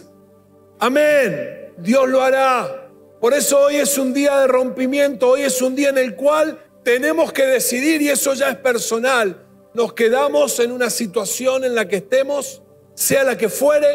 Amén, 0.81 1.73
Dios 1.79 2.09
lo 2.09 2.23
hará. 2.23 2.91
Por 3.21 3.35
eso 3.35 3.61
hoy 3.61 3.77
es 3.77 3.99
un 3.99 4.13
día 4.13 4.39
de 4.41 4.47
rompimiento, 4.47 5.31
hoy 5.31 5.43
es 5.43 5.61
un 5.61 5.75
día 5.75 5.91
en 5.91 5.99
el 5.99 6.15
cual 6.15 6.59
tenemos 6.89 7.35
que 7.35 7.45
decidir 7.45 8.01
y 8.01 8.09
eso 8.09 8.33
ya 8.33 8.49
es 8.49 8.57
personal. 8.57 9.47
Nos 9.75 9.93
quedamos 9.93 10.59
en 10.59 10.73
una 10.73 10.89
situación 10.89 11.63
en 11.65 11.75
la 11.75 11.87
que 11.87 11.97
estemos, 11.97 12.63
sea 12.95 13.25
la 13.25 13.37
que 13.37 13.51
fuere, 13.51 13.89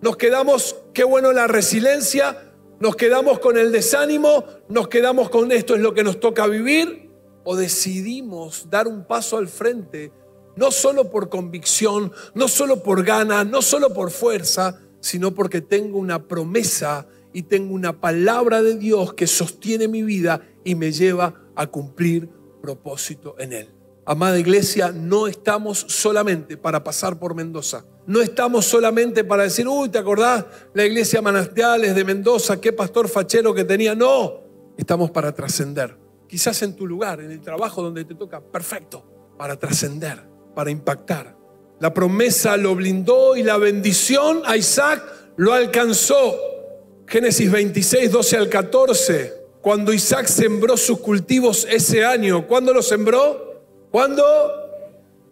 nos 0.00 0.16
quedamos, 0.16 0.74
qué 0.94 1.04
bueno 1.04 1.32
la 1.32 1.46
resiliencia, 1.48 2.50
nos 2.78 2.96
quedamos 2.96 3.40
con 3.40 3.58
el 3.58 3.70
desánimo, 3.72 4.46
nos 4.70 4.88
quedamos 4.88 5.28
con 5.28 5.52
esto 5.52 5.74
es 5.74 5.82
lo 5.82 5.92
que 5.92 6.02
nos 6.02 6.18
toca 6.18 6.46
vivir, 6.46 7.10
o 7.44 7.56
decidimos 7.56 8.70
dar 8.70 8.88
un 8.88 9.06
paso 9.06 9.36
al 9.36 9.48
frente, 9.48 10.10
no 10.56 10.70
solo 10.70 11.10
por 11.10 11.28
convicción, 11.28 12.10
no 12.32 12.48
solo 12.48 12.82
por 12.82 13.04
ganas, 13.04 13.46
no 13.46 13.60
solo 13.60 13.92
por 13.92 14.10
fuerza, 14.10 14.80
sino 15.00 15.34
porque 15.34 15.60
tengo 15.60 15.98
una 15.98 16.26
promesa 16.26 17.06
y 17.34 17.42
tengo 17.42 17.74
una 17.74 18.00
palabra 18.00 18.62
de 18.62 18.76
Dios 18.76 19.12
que 19.12 19.26
sostiene 19.26 19.88
mi 19.88 20.02
vida 20.02 20.40
y 20.64 20.74
me 20.74 20.92
lleva 20.92 21.34
a 21.54 21.66
cumplir 21.66 22.28
propósito 22.60 23.36
en 23.38 23.52
Él. 23.52 23.74
Amada 24.06 24.38
iglesia, 24.38 24.92
no 24.92 25.26
estamos 25.26 25.84
solamente 25.88 26.56
para 26.56 26.82
pasar 26.82 27.18
por 27.18 27.34
Mendoza. 27.34 27.84
No 28.06 28.20
estamos 28.20 28.64
solamente 28.64 29.22
para 29.24 29.44
decir, 29.44 29.68
uy, 29.68 29.88
¿te 29.88 29.98
acordás? 29.98 30.44
La 30.74 30.84
iglesia 30.84 31.22
Manastiales 31.22 31.94
de 31.94 32.04
Mendoza, 32.04 32.60
qué 32.60 32.72
pastor 32.72 33.08
fachero 33.08 33.54
que 33.54 33.64
tenía. 33.64 33.94
No, 33.94 34.40
estamos 34.76 35.10
para 35.10 35.32
trascender. 35.32 35.96
Quizás 36.26 36.62
en 36.62 36.74
tu 36.74 36.86
lugar, 36.86 37.20
en 37.20 37.30
el 37.30 37.40
trabajo 37.40 37.82
donde 37.82 38.04
te 38.04 38.14
toca, 38.14 38.40
perfecto, 38.40 39.04
para 39.38 39.56
trascender, 39.56 40.24
para 40.54 40.70
impactar. 40.70 41.36
La 41.78 41.94
promesa 41.94 42.56
lo 42.56 42.74
blindó 42.74 43.36
y 43.36 43.42
la 43.42 43.58
bendición 43.58 44.42
a 44.44 44.56
Isaac 44.56 45.02
lo 45.36 45.52
alcanzó. 45.52 46.36
Génesis 47.06 47.50
26, 47.50 48.12
12 48.12 48.36
al 48.36 48.48
14. 48.48 49.39
Cuando 49.60 49.92
Isaac 49.92 50.26
sembró 50.26 50.76
sus 50.76 51.00
cultivos 51.00 51.66
ese 51.70 52.04
año, 52.04 52.46
¿cuándo 52.46 52.72
lo 52.72 52.82
sembró? 52.82 53.62
Cuando 53.90 54.24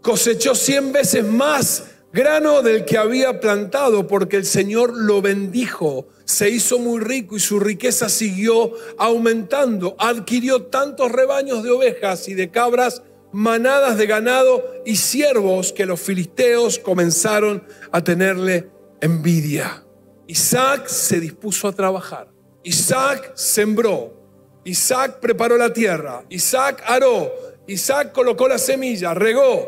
cosechó 0.02 0.54
cien 0.54 0.92
veces 0.92 1.24
más 1.24 1.84
grano 2.12 2.62
del 2.62 2.84
que 2.84 2.98
había 2.98 3.40
plantado, 3.40 4.06
porque 4.06 4.36
el 4.36 4.44
Señor 4.44 4.94
lo 4.94 5.22
bendijo, 5.22 6.08
se 6.24 6.50
hizo 6.50 6.78
muy 6.78 7.00
rico 7.00 7.36
y 7.36 7.40
su 7.40 7.58
riqueza 7.58 8.08
siguió 8.08 8.72
aumentando. 8.98 9.96
Adquirió 9.98 10.64
tantos 10.64 11.10
rebaños 11.10 11.62
de 11.62 11.70
ovejas 11.70 12.28
y 12.28 12.34
de 12.34 12.50
cabras 12.50 13.02
manadas 13.32 13.98
de 13.98 14.06
ganado 14.06 14.64
y 14.84 14.96
siervos 14.96 15.72
que 15.72 15.86
los 15.86 16.00
filisteos 16.00 16.78
comenzaron 16.78 17.64
a 17.92 18.02
tenerle 18.02 18.70
envidia. 19.00 19.84
Isaac 20.26 20.86
se 20.88 21.20
dispuso 21.20 21.68
a 21.68 21.72
trabajar. 21.72 22.28
Isaac 22.62 23.32
sembró. 23.34 24.17
Isaac 24.68 25.18
preparó 25.18 25.56
la 25.56 25.72
tierra. 25.72 26.22
Isaac 26.28 26.82
aró. 26.86 27.32
Isaac 27.66 28.12
colocó 28.12 28.46
la 28.46 28.58
semilla, 28.58 29.14
regó. 29.14 29.66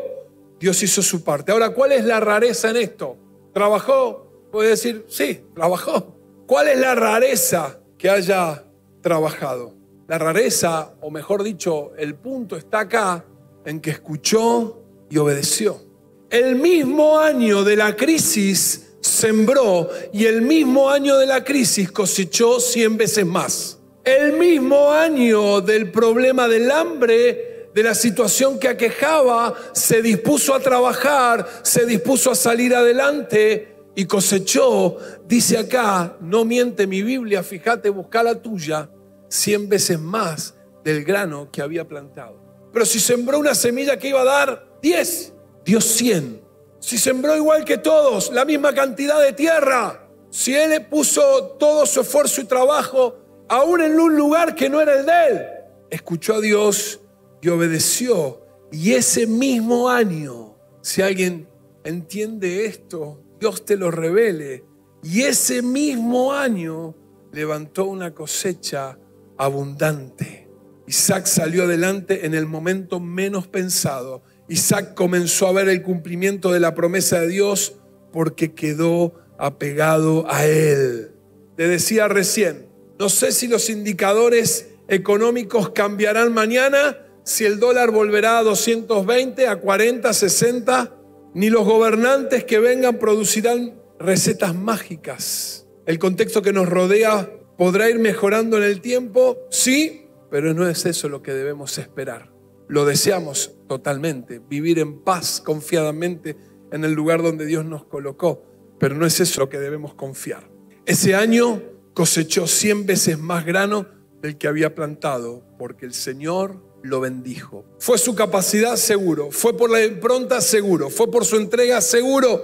Dios 0.59 0.83
hizo 0.83 1.01
su 1.01 1.23
parte. 1.23 1.51
Ahora, 1.51 1.71
¿cuál 1.71 1.93
es 1.93 2.05
la 2.05 2.19
rareza 2.19 2.69
en 2.69 2.77
esto? 2.77 3.17
¿Trabajó? 3.51 4.47
Puede 4.51 4.69
decir, 4.69 5.05
sí, 5.09 5.41
trabajó. 5.55 6.15
¿Cuál 6.45 6.67
es 6.67 6.77
la 6.77 6.93
rareza 6.93 7.79
que 7.97 8.11
haya 8.11 8.63
trabajado? 9.01 9.73
La 10.07 10.19
rareza, 10.19 10.93
o 11.01 11.09
mejor 11.09 11.41
dicho, 11.41 11.93
el 11.97 12.13
punto 12.13 12.55
está 12.55 12.81
acá 12.81 13.25
en 13.65 13.79
que 13.79 13.89
escuchó 13.89 14.83
y 15.09 15.17
obedeció. 15.17 15.81
El 16.29 16.57
mismo 16.57 17.17
año 17.17 17.63
de 17.63 17.75
la 17.75 17.95
crisis 17.95 18.93
sembró 18.99 19.89
y 20.13 20.25
el 20.25 20.43
mismo 20.43 20.91
año 20.91 21.17
de 21.17 21.25
la 21.25 21.43
crisis 21.43 21.91
cosechó 21.91 22.59
cien 22.59 22.97
veces 22.97 23.25
más. 23.25 23.80
El 24.03 24.33
mismo 24.33 24.91
año 24.91 25.61
del 25.61 25.91
problema 25.91 26.47
del 26.47 26.71
hambre, 26.71 27.69
de 27.71 27.83
la 27.83 27.93
situación 27.93 28.57
que 28.57 28.67
aquejaba, 28.67 29.53
se 29.73 30.01
dispuso 30.01 30.55
a 30.55 30.59
trabajar, 30.59 31.47
se 31.61 31.85
dispuso 31.85 32.31
a 32.31 32.35
salir 32.35 32.75
adelante 32.75 33.75
y 33.93 34.05
cosechó, 34.05 34.97
dice 35.27 35.57
acá, 35.57 36.17
no 36.19 36.45
miente 36.45 36.87
mi 36.87 37.03
Biblia, 37.03 37.43
fíjate, 37.43 37.89
busca 37.89 38.23
la 38.23 38.41
tuya, 38.41 38.89
cien 39.27 39.69
veces 39.69 39.99
más 39.99 40.55
del 40.83 41.03
grano 41.03 41.49
que 41.51 41.61
había 41.61 41.87
plantado. 41.87 42.41
Pero 42.73 42.85
si 42.87 42.99
sembró 42.99 43.37
una 43.37 43.53
semilla 43.53 43.99
que 43.99 44.09
iba 44.09 44.21
a 44.21 44.25
dar 44.25 44.67
10, 44.81 45.33
dio 45.63 45.79
100. 45.79 46.41
Si 46.79 46.97
sembró 46.97 47.35
igual 47.35 47.65
que 47.65 47.77
todos, 47.77 48.31
la 48.31 48.45
misma 48.45 48.73
cantidad 48.73 49.21
de 49.21 49.33
tierra, 49.33 50.07
si 50.31 50.55
él 50.55 50.87
puso 50.87 51.55
todo 51.59 51.85
su 51.85 52.01
esfuerzo 52.01 52.41
y 52.41 52.45
trabajo, 52.45 53.20
aún 53.51 53.81
en 53.81 53.99
un 53.99 54.15
lugar 54.15 54.55
que 54.55 54.69
no 54.69 54.79
era 54.79 54.97
el 54.97 55.05
de 55.05 55.27
él, 55.29 55.41
escuchó 55.89 56.35
a 56.35 56.41
Dios 56.41 57.01
y 57.41 57.49
obedeció. 57.49 58.45
Y 58.71 58.93
ese 58.93 59.27
mismo 59.27 59.89
año, 59.89 60.55
si 60.81 61.01
alguien 61.01 61.49
entiende 61.83 62.65
esto, 62.65 63.21
Dios 63.41 63.65
te 63.65 63.75
lo 63.75 63.91
revele. 63.91 64.63
Y 65.03 65.23
ese 65.23 65.61
mismo 65.61 66.31
año 66.31 66.95
levantó 67.33 67.85
una 67.85 68.13
cosecha 68.13 68.97
abundante. 69.37 70.47
Isaac 70.87 71.25
salió 71.25 71.63
adelante 71.63 72.25
en 72.25 72.33
el 72.33 72.45
momento 72.45 73.01
menos 73.01 73.49
pensado. 73.49 74.23
Isaac 74.47 74.93
comenzó 74.93 75.47
a 75.47 75.51
ver 75.51 75.67
el 75.67 75.81
cumplimiento 75.81 76.53
de 76.53 76.61
la 76.61 76.73
promesa 76.73 77.19
de 77.19 77.27
Dios 77.27 77.75
porque 78.13 78.53
quedó 78.53 79.15
apegado 79.37 80.25
a 80.31 80.45
él. 80.45 81.11
Te 81.57 81.67
decía 81.67 82.07
recién, 82.07 82.70
no 83.01 83.09
sé 83.09 83.31
si 83.31 83.47
los 83.47 83.71
indicadores 83.71 84.75
económicos 84.87 85.71
cambiarán 85.71 86.35
mañana, 86.35 86.99
si 87.23 87.45
el 87.45 87.59
dólar 87.59 87.89
volverá 87.89 88.37
a 88.37 88.43
220, 88.43 89.47
a 89.47 89.55
40, 89.55 90.13
60, 90.13 90.95
ni 91.33 91.49
los 91.49 91.65
gobernantes 91.65 92.43
que 92.43 92.59
vengan 92.59 92.99
producirán 92.99 93.81
recetas 93.97 94.53
mágicas. 94.53 95.65
El 95.87 95.97
contexto 95.97 96.43
que 96.43 96.53
nos 96.53 96.69
rodea 96.69 97.27
podrá 97.57 97.89
ir 97.89 97.97
mejorando 97.97 98.57
en 98.57 98.63
el 98.65 98.81
tiempo, 98.81 99.47
sí, 99.49 100.05
pero 100.29 100.53
no 100.53 100.69
es 100.69 100.85
eso 100.85 101.09
lo 101.09 101.23
que 101.23 101.33
debemos 101.33 101.79
esperar. 101.79 102.31
Lo 102.67 102.85
deseamos 102.85 103.55
totalmente, 103.67 104.37
vivir 104.47 104.77
en 104.77 105.01
paz 105.01 105.41
confiadamente 105.43 106.37
en 106.71 106.83
el 106.83 106.93
lugar 106.93 107.23
donde 107.23 107.47
Dios 107.47 107.65
nos 107.65 107.83
colocó, 107.83 108.45
pero 108.79 108.93
no 108.93 109.07
es 109.07 109.19
eso 109.19 109.41
lo 109.41 109.49
que 109.49 109.57
debemos 109.57 109.95
confiar. 109.95 110.51
Ese 110.85 111.15
año 111.15 111.70
cosechó 111.93 112.47
100 112.47 112.85
veces 112.85 113.19
más 113.19 113.45
grano 113.45 113.85
del 114.21 114.37
que 114.37 114.47
había 114.47 114.75
plantado, 114.75 115.43
porque 115.57 115.85
el 115.85 115.93
Señor 115.93 116.61
lo 116.83 116.99
bendijo. 116.99 117.65
Fue 117.79 117.97
su 117.97 118.15
capacidad 118.15 118.75
seguro, 118.75 119.31
fue 119.31 119.55
por 119.55 119.69
la 119.69 119.83
impronta 119.83 120.41
seguro, 120.41 120.89
fue 120.89 121.09
por 121.09 121.25
su 121.25 121.37
entrega 121.37 121.81
seguro, 121.81 122.43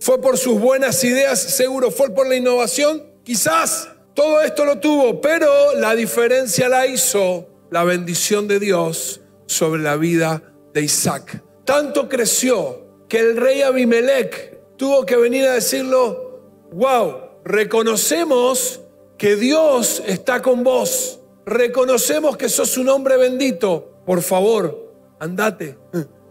fue 0.00 0.20
por 0.20 0.36
sus 0.36 0.60
buenas 0.60 1.02
ideas 1.04 1.40
seguro, 1.40 1.90
fue 1.90 2.10
por 2.10 2.28
la 2.28 2.36
innovación 2.36 3.12
quizás, 3.24 3.88
todo 4.14 4.42
esto 4.42 4.64
lo 4.64 4.78
tuvo, 4.78 5.20
pero 5.20 5.74
la 5.74 5.94
diferencia 5.94 6.68
la 6.68 6.86
hizo 6.86 7.48
la 7.70 7.84
bendición 7.84 8.48
de 8.48 8.58
Dios 8.58 9.20
sobre 9.46 9.82
la 9.82 9.96
vida 9.96 10.42
de 10.74 10.82
Isaac. 10.82 11.42
Tanto 11.64 12.08
creció 12.08 13.06
que 13.08 13.20
el 13.20 13.36
rey 13.36 13.62
Abimelech 13.62 14.76
tuvo 14.76 15.06
que 15.06 15.16
venir 15.16 15.46
a 15.46 15.54
decirlo, 15.54 16.68
wow, 16.72 17.40
reconocemos 17.44 18.81
que 19.22 19.36
Dios 19.36 20.02
está 20.04 20.42
con 20.42 20.64
vos, 20.64 21.20
reconocemos 21.46 22.36
que 22.36 22.48
sos 22.48 22.76
un 22.76 22.88
hombre 22.88 23.16
bendito, 23.16 24.02
por 24.04 24.20
favor, 24.20 24.92
andate. 25.20 25.78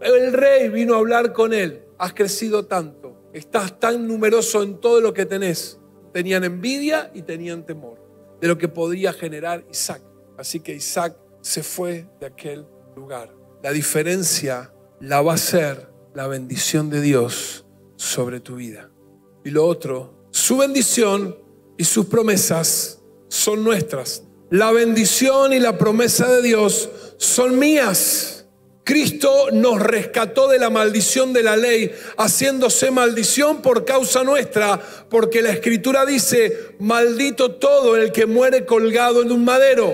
El 0.02 0.30
rey 0.34 0.68
vino 0.68 0.94
a 0.94 0.98
hablar 0.98 1.32
con 1.32 1.54
él, 1.54 1.86
has 1.96 2.12
crecido 2.12 2.66
tanto, 2.66 3.30
estás 3.32 3.80
tan 3.80 4.06
numeroso 4.06 4.62
en 4.62 4.78
todo 4.78 5.00
lo 5.00 5.14
que 5.14 5.24
tenés 5.24 5.80
Tenían 6.12 6.44
envidia 6.44 7.10
y 7.14 7.22
tenían 7.22 7.64
temor 7.64 7.98
de 8.42 8.48
lo 8.48 8.58
que 8.58 8.68
podría 8.68 9.14
generar 9.14 9.64
Isaac. 9.70 10.02
Así 10.36 10.60
que 10.60 10.74
Isaac 10.74 11.16
se 11.40 11.62
fue 11.62 12.06
de 12.20 12.26
aquel 12.26 12.66
lugar. 12.94 13.34
La 13.62 13.72
diferencia 13.72 14.70
la 15.00 15.22
va 15.22 15.32
a 15.32 15.38
ser 15.38 15.88
la 16.12 16.26
bendición 16.26 16.90
de 16.90 17.00
Dios 17.00 17.64
sobre 17.96 18.40
tu 18.40 18.56
vida. 18.56 18.90
Y 19.46 19.50
lo 19.50 19.64
otro, 19.64 20.26
su 20.30 20.58
bendición 20.58 21.41
y 21.82 21.84
sus 21.84 22.06
promesas 22.06 23.00
son 23.26 23.64
nuestras. 23.64 24.22
La 24.50 24.70
bendición 24.70 25.52
y 25.52 25.58
la 25.58 25.78
promesa 25.78 26.30
de 26.30 26.40
Dios 26.40 26.88
son 27.16 27.58
mías. 27.58 28.46
Cristo 28.84 29.48
nos 29.52 29.82
rescató 29.82 30.46
de 30.46 30.60
la 30.60 30.70
maldición 30.70 31.32
de 31.32 31.42
la 31.42 31.56
ley, 31.56 31.90
haciéndose 32.18 32.92
maldición 32.92 33.62
por 33.62 33.84
causa 33.84 34.22
nuestra, 34.22 34.80
porque 35.10 35.42
la 35.42 35.50
escritura 35.50 36.06
dice, 36.06 36.76
maldito 36.78 37.56
todo 37.56 37.96
el 37.96 38.12
que 38.12 38.26
muere 38.26 38.64
colgado 38.64 39.20
en 39.20 39.32
un 39.32 39.44
madero. 39.44 39.92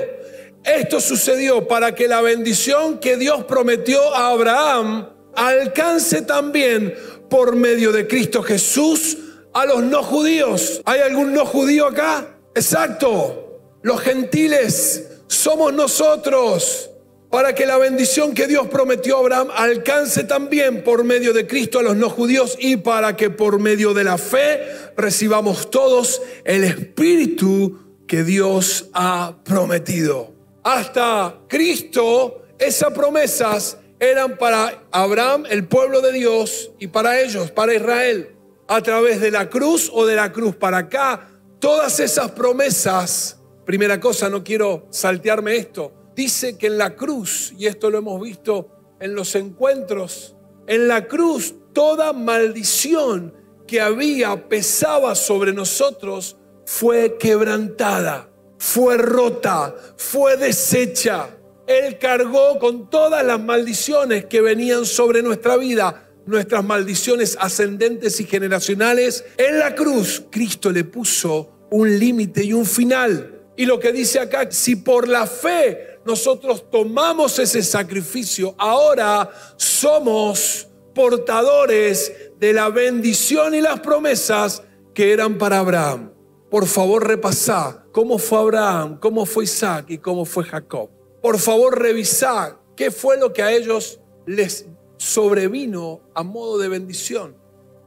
Esto 0.64 1.00
sucedió 1.00 1.66
para 1.68 1.94
que 1.94 2.06
la 2.06 2.20
bendición 2.20 2.98
que 2.98 3.16
Dios 3.16 3.44
prometió 3.44 4.14
a 4.14 4.28
Abraham 4.28 5.08
alcance 5.34 6.20
también 6.20 6.94
por 7.30 7.56
medio 7.56 7.92
de 7.92 8.06
Cristo 8.06 8.42
Jesús 8.42 9.16
a 9.52 9.66
los 9.66 9.82
no 9.82 10.02
judíos. 10.02 10.82
¿Hay 10.84 11.00
algún 11.00 11.32
no 11.32 11.44
judío 11.44 11.86
acá? 11.86 12.38
Exacto. 12.54 13.60
Los 13.82 14.00
gentiles 14.00 15.08
somos 15.28 15.72
nosotros 15.72 16.90
para 17.30 17.54
que 17.54 17.66
la 17.66 17.76
bendición 17.76 18.34
que 18.34 18.46
Dios 18.46 18.68
prometió 18.68 19.16
a 19.16 19.20
Abraham 19.20 19.48
alcance 19.54 20.24
también 20.24 20.82
por 20.82 21.04
medio 21.04 21.32
de 21.32 21.46
Cristo 21.46 21.78
a 21.78 21.82
los 21.82 21.96
no 21.96 22.08
judíos 22.08 22.56
y 22.58 22.76
para 22.76 23.16
que 23.16 23.30
por 23.30 23.60
medio 23.60 23.92
de 23.92 24.04
la 24.04 24.18
fe 24.18 24.60
recibamos 24.96 25.70
todos 25.70 26.22
el 26.44 26.64
Espíritu 26.64 27.78
que 28.06 28.24
Dios 28.24 28.88
ha 28.94 29.36
prometido. 29.44 30.32
Hasta 30.64 31.40
Cristo, 31.48 32.42
esas 32.58 32.92
promesas 32.92 33.76
eran 34.00 34.38
para 34.38 34.84
Abraham, 34.90 35.44
el 35.50 35.66
pueblo 35.66 36.00
de 36.00 36.12
Dios, 36.12 36.70
y 36.78 36.88
para 36.88 37.20
ellos, 37.20 37.50
para 37.50 37.74
Israel. 37.74 38.37
A 38.68 38.82
través 38.82 39.20
de 39.20 39.30
la 39.30 39.48
cruz 39.48 39.90
o 39.92 40.04
de 40.04 40.14
la 40.14 40.30
cruz 40.30 40.54
para 40.54 40.76
acá, 40.78 41.28
todas 41.58 42.00
esas 42.00 42.30
promesas, 42.32 43.40
primera 43.64 43.98
cosa, 43.98 44.28
no 44.28 44.44
quiero 44.44 44.86
saltearme 44.90 45.56
esto, 45.56 45.92
dice 46.14 46.58
que 46.58 46.66
en 46.66 46.76
la 46.76 46.94
cruz, 46.94 47.54
y 47.56 47.66
esto 47.66 47.90
lo 47.90 47.98
hemos 47.98 48.20
visto 48.20 48.68
en 49.00 49.14
los 49.14 49.34
encuentros, 49.36 50.36
en 50.66 50.86
la 50.86 51.06
cruz 51.06 51.54
toda 51.72 52.12
maldición 52.12 53.32
que 53.66 53.80
había 53.80 54.48
pesaba 54.48 55.14
sobre 55.14 55.54
nosotros 55.54 56.36
fue 56.66 57.16
quebrantada, 57.18 58.28
fue 58.58 58.98
rota, 58.98 59.74
fue 59.96 60.36
deshecha. 60.36 61.30
Él 61.66 61.98
cargó 61.98 62.58
con 62.58 62.90
todas 62.90 63.24
las 63.24 63.40
maldiciones 63.40 64.26
que 64.26 64.42
venían 64.42 64.84
sobre 64.84 65.22
nuestra 65.22 65.56
vida, 65.56 66.07
nuestras 66.28 66.62
maldiciones 66.62 67.36
ascendentes 67.40 68.20
y 68.20 68.24
generacionales. 68.24 69.24
En 69.38 69.58
la 69.58 69.74
cruz 69.74 70.24
Cristo 70.30 70.70
le 70.70 70.84
puso 70.84 71.66
un 71.70 71.98
límite 71.98 72.44
y 72.44 72.52
un 72.52 72.66
final. 72.66 73.40
Y 73.56 73.64
lo 73.64 73.80
que 73.80 73.92
dice 73.92 74.20
acá, 74.20 74.50
si 74.50 74.76
por 74.76 75.08
la 75.08 75.26
fe 75.26 75.98
nosotros 76.04 76.70
tomamos 76.70 77.38
ese 77.38 77.62
sacrificio, 77.62 78.54
ahora 78.58 79.30
somos 79.56 80.68
portadores 80.94 82.12
de 82.38 82.52
la 82.52 82.68
bendición 82.68 83.54
y 83.54 83.60
las 83.60 83.80
promesas 83.80 84.62
que 84.94 85.12
eran 85.12 85.38
para 85.38 85.60
Abraham. 85.60 86.12
Por 86.50 86.66
favor, 86.66 87.06
repasá 87.06 87.84
cómo 87.92 88.18
fue 88.18 88.38
Abraham, 88.38 88.98
cómo 89.00 89.26
fue 89.26 89.44
Isaac 89.44 89.86
y 89.88 89.98
cómo 89.98 90.24
fue 90.24 90.44
Jacob. 90.44 90.90
Por 91.22 91.38
favor, 91.38 91.78
revisá 91.78 92.58
qué 92.76 92.90
fue 92.90 93.18
lo 93.18 93.32
que 93.32 93.42
a 93.42 93.50
ellos 93.50 94.00
les 94.26 94.66
sobrevino 94.98 96.02
a 96.14 96.22
modo 96.22 96.58
de 96.58 96.68
bendición. 96.68 97.36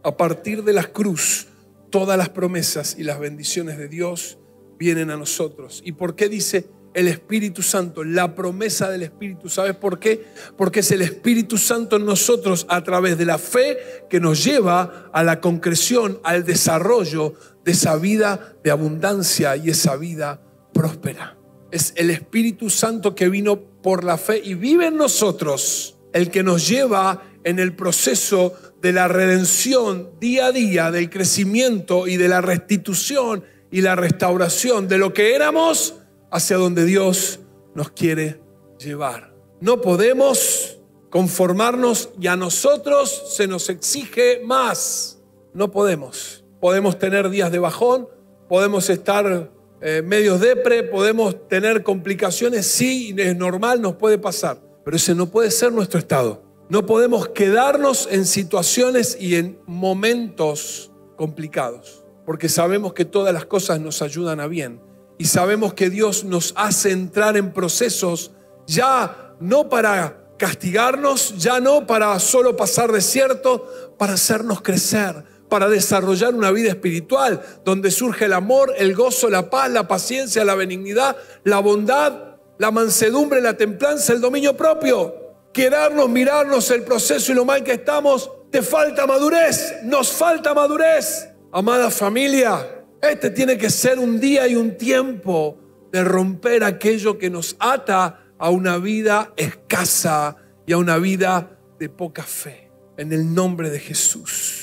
A 0.04 0.18
partir 0.18 0.64
de 0.64 0.74
la 0.74 0.86
cruz, 0.86 1.48
todas 1.92 2.18
las 2.18 2.30
promesas 2.30 2.96
y 2.98 3.04
las 3.04 3.20
bendiciones 3.20 3.78
de 3.78 3.88
Dios 3.88 4.40
vienen 4.80 5.12
a 5.12 5.18
nosotros. 5.18 5.84
¿Y 5.86 5.92
por 5.92 6.16
qué 6.16 6.28
dice 6.28 6.68
el 6.96 7.08
Espíritu 7.08 7.62
Santo? 7.62 8.04
La 8.04 8.34
promesa 8.34 8.90
del 8.90 9.04
Espíritu. 9.04 9.48
¿Sabes 9.48 9.76
por 9.76 10.00
qué? 10.00 10.26
Porque 10.58 10.80
es 10.80 10.92
el 10.92 11.04
Espíritu 11.04 11.60
Santo 11.60 11.98
en 11.98 12.06
nosotros 12.06 12.66
a 12.68 12.84
través 12.84 13.18
de 13.20 13.26
la 13.26 13.38
fe 13.38 13.78
que 14.10 14.20
nos 14.20 14.44
lleva 14.44 15.12
a 15.14 15.24
la 15.24 15.40
concreción, 15.40 16.20
al 16.24 16.46
desarrollo 16.46 17.36
de 17.64 17.74
esa 17.74 17.96
vida 17.98 18.56
de 18.64 18.72
abundancia 18.72 19.56
y 19.56 19.70
esa 19.70 19.96
vida 19.98 20.42
próspera. 20.74 21.38
Es 21.70 21.94
el 21.96 22.10
Espíritu 22.10 22.72
Santo 22.72 23.14
que 23.14 23.30
vino 23.30 23.62
por 23.62 24.04
la 24.04 24.18
fe 24.18 24.42
y 24.44 24.56
vive 24.56 24.88
en 24.88 24.98
nosotros, 24.98 25.98
el 26.14 26.30
que 26.30 26.44
nos 26.44 26.68
lleva 26.68 27.24
en 27.44 27.60
el 27.60 27.76
proceso 27.76 28.54
de 28.82 28.94
la 28.94 29.08
redención 29.08 30.12
día 30.20 30.48
a 30.48 30.52
día, 30.52 30.92
del 30.92 31.10
crecimiento 31.10 32.08
y 32.08 32.18
de 32.18 32.28
la 32.28 32.42
restitución 32.42 33.44
y 33.72 33.82
la 33.82 33.96
restauración 33.96 34.88
de 34.88 34.98
lo 34.98 35.14
que 35.14 35.36
éramos 35.36 35.96
hacia 36.32 36.58
donde 36.58 36.86
Dios 36.86 37.40
nos 37.76 37.92
quiere 37.92 38.42
llevar. 38.80 39.34
No 39.60 39.82
podemos 39.82 40.80
conformarnos 41.10 42.10
y 42.20 42.28
a 42.28 42.36
nosotros 42.36 43.36
se 43.36 43.48
nos 43.48 43.70
exige 43.70 44.42
más. 44.44 45.22
No 45.54 45.72
podemos. 45.72 46.44
Podemos 46.60 46.98
tener 46.98 47.30
días 47.30 47.52
de 47.52 47.60
bajón, 47.60 48.08
podemos 48.48 48.90
estar 48.90 49.52
eh, 49.82 50.04
medios 50.04 50.40
depre, 50.40 50.84
podemos 50.84 51.48
tener 51.48 51.82
complicaciones, 51.82 52.68
sí, 52.68 53.16
es 53.18 53.36
normal, 53.36 53.82
nos 53.82 53.96
puede 53.96 54.20
pasar, 54.20 54.62
pero 54.84 54.98
ese 54.98 55.16
no 55.16 55.28
puede 55.28 55.52
ser 55.52 55.72
nuestro 55.72 56.00
estado. 56.00 56.44
No 56.70 56.86
podemos 56.86 57.30
quedarnos 57.30 58.08
en 58.10 58.26
situaciones 58.26 59.18
y 59.20 59.36
en 59.36 59.60
momentos 59.66 60.92
complicados, 61.18 62.04
porque 62.26 62.50
sabemos 62.50 62.94
que 62.94 63.06
todas 63.06 63.34
las 63.34 63.46
cosas 63.46 63.80
nos 63.80 64.02
ayudan 64.02 64.40
a 64.40 64.48
bien 64.48 64.82
y 65.18 65.26
sabemos 65.26 65.74
que 65.74 65.90
Dios 65.90 66.24
nos 66.24 66.54
hace 66.56 66.92
entrar 66.92 67.38
en 67.38 67.54
procesos 67.54 68.32
ya 68.66 69.36
no 69.40 69.70
para 69.70 70.34
castigarnos, 70.38 71.38
ya 71.38 71.60
no 71.60 71.86
para 71.86 72.18
solo 72.20 72.56
pasar 72.56 72.92
desierto, 72.92 73.96
para 74.00 74.14
hacernos 74.14 74.62
crecer, 74.62 75.24
para 75.50 75.70
desarrollar 75.70 76.34
una 76.34 76.50
vida 76.50 76.70
espiritual 76.70 77.42
donde 77.64 77.92
surge 77.92 78.26
el 78.26 78.34
amor, 78.34 78.74
el 78.78 78.96
gozo, 78.96 79.30
la 79.30 79.50
paz, 79.50 79.70
la 79.70 79.88
paciencia, 79.88 80.44
la 80.46 80.56
benignidad, 80.56 81.16
la 81.44 81.60
bondad, 81.60 82.31
la 82.62 82.70
mansedumbre, 82.70 83.42
la 83.42 83.58
templanza, 83.58 84.14
el 84.14 84.22
dominio 84.22 84.56
propio. 84.56 85.16
Quedarnos, 85.52 86.08
mirarnos 86.08 86.70
el 86.70 86.84
proceso 86.84 87.32
y 87.32 87.36
lo 87.36 87.44
mal 87.44 87.64
que 87.64 87.74
estamos, 87.74 88.32
te 88.52 88.62
falta 88.62 89.08
madurez, 89.08 89.80
nos 89.84 90.12
falta 90.12 90.54
madurez. 90.54 91.28
Amada 91.52 91.90
familia, 91.90 92.86
este 93.02 93.32
tiene 93.32 93.58
que 93.58 93.72
ser 93.72 93.98
un 93.98 94.20
día 94.20 94.48
y 94.48 94.56
un 94.56 94.78
tiempo 94.78 95.58
de 95.92 96.04
romper 96.04 96.64
aquello 96.64 97.18
que 97.18 97.32
nos 97.32 97.56
ata 97.58 98.28
a 98.38 98.52
una 98.52 98.78
vida 98.78 99.34
escasa 99.38 100.38
y 100.68 100.74
a 100.74 100.78
una 100.78 101.00
vida 101.00 101.58
de 101.80 101.90
poca 101.90 102.22
fe. 102.22 102.72
En 102.96 103.12
el 103.12 103.34
nombre 103.34 103.72
de 103.72 103.80
Jesús 103.80 104.62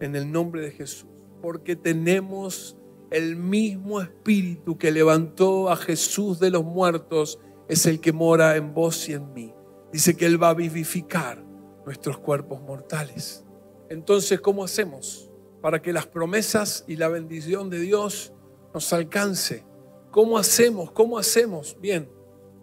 en 0.00 0.16
el 0.16 0.30
nombre 0.30 0.62
de 0.62 0.72
Jesús, 0.72 1.08
porque 1.40 1.76
tenemos 1.76 2.76
el 3.16 3.34
mismo 3.34 4.02
espíritu 4.02 4.76
que 4.76 4.90
levantó 4.90 5.70
a 5.70 5.76
Jesús 5.76 6.38
de 6.38 6.50
los 6.50 6.64
muertos, 6.64 7.38
es 7.66 7.86
el 7.86 7.98
que 7.98 8.12
mora 8.12 8.56
en 8.56 8.74
vos 8.74 9.08
y 9.08 9.14
en 9.14 9.32
mí. 9.32 9.54
Dice 9.90 10.14
que 10.18 10.26
Él 10.26 10.40
va 10.40 10.50
a 10.50 10.54
vivificar 10.54 11.42
nuestros 11.86 12.18
cuerpos 12.18 12.60
mortales. 12.60 13.42
Entonces, 13.88 14.38
¿cómo 14.42 14.62
hacemos 14.62 15.30
para 15.62 15.80
que 15.80 15.94
las 15.94 16.06
promesas 16.06 16.84
y 16.86 16.96
la 16.96 17.08
bendición 17.08 17.70
de 17.70 17.80
Dios 17.80 18.34
nos 18.74 18.92
alcance? 18.92 19.64
¿Cómo 20.10 20.36
hacemos? 20.36 20.90
¿Cómo 20.90 21.16
hacemos? 21.16 21.74
Bien, 21.80 22.10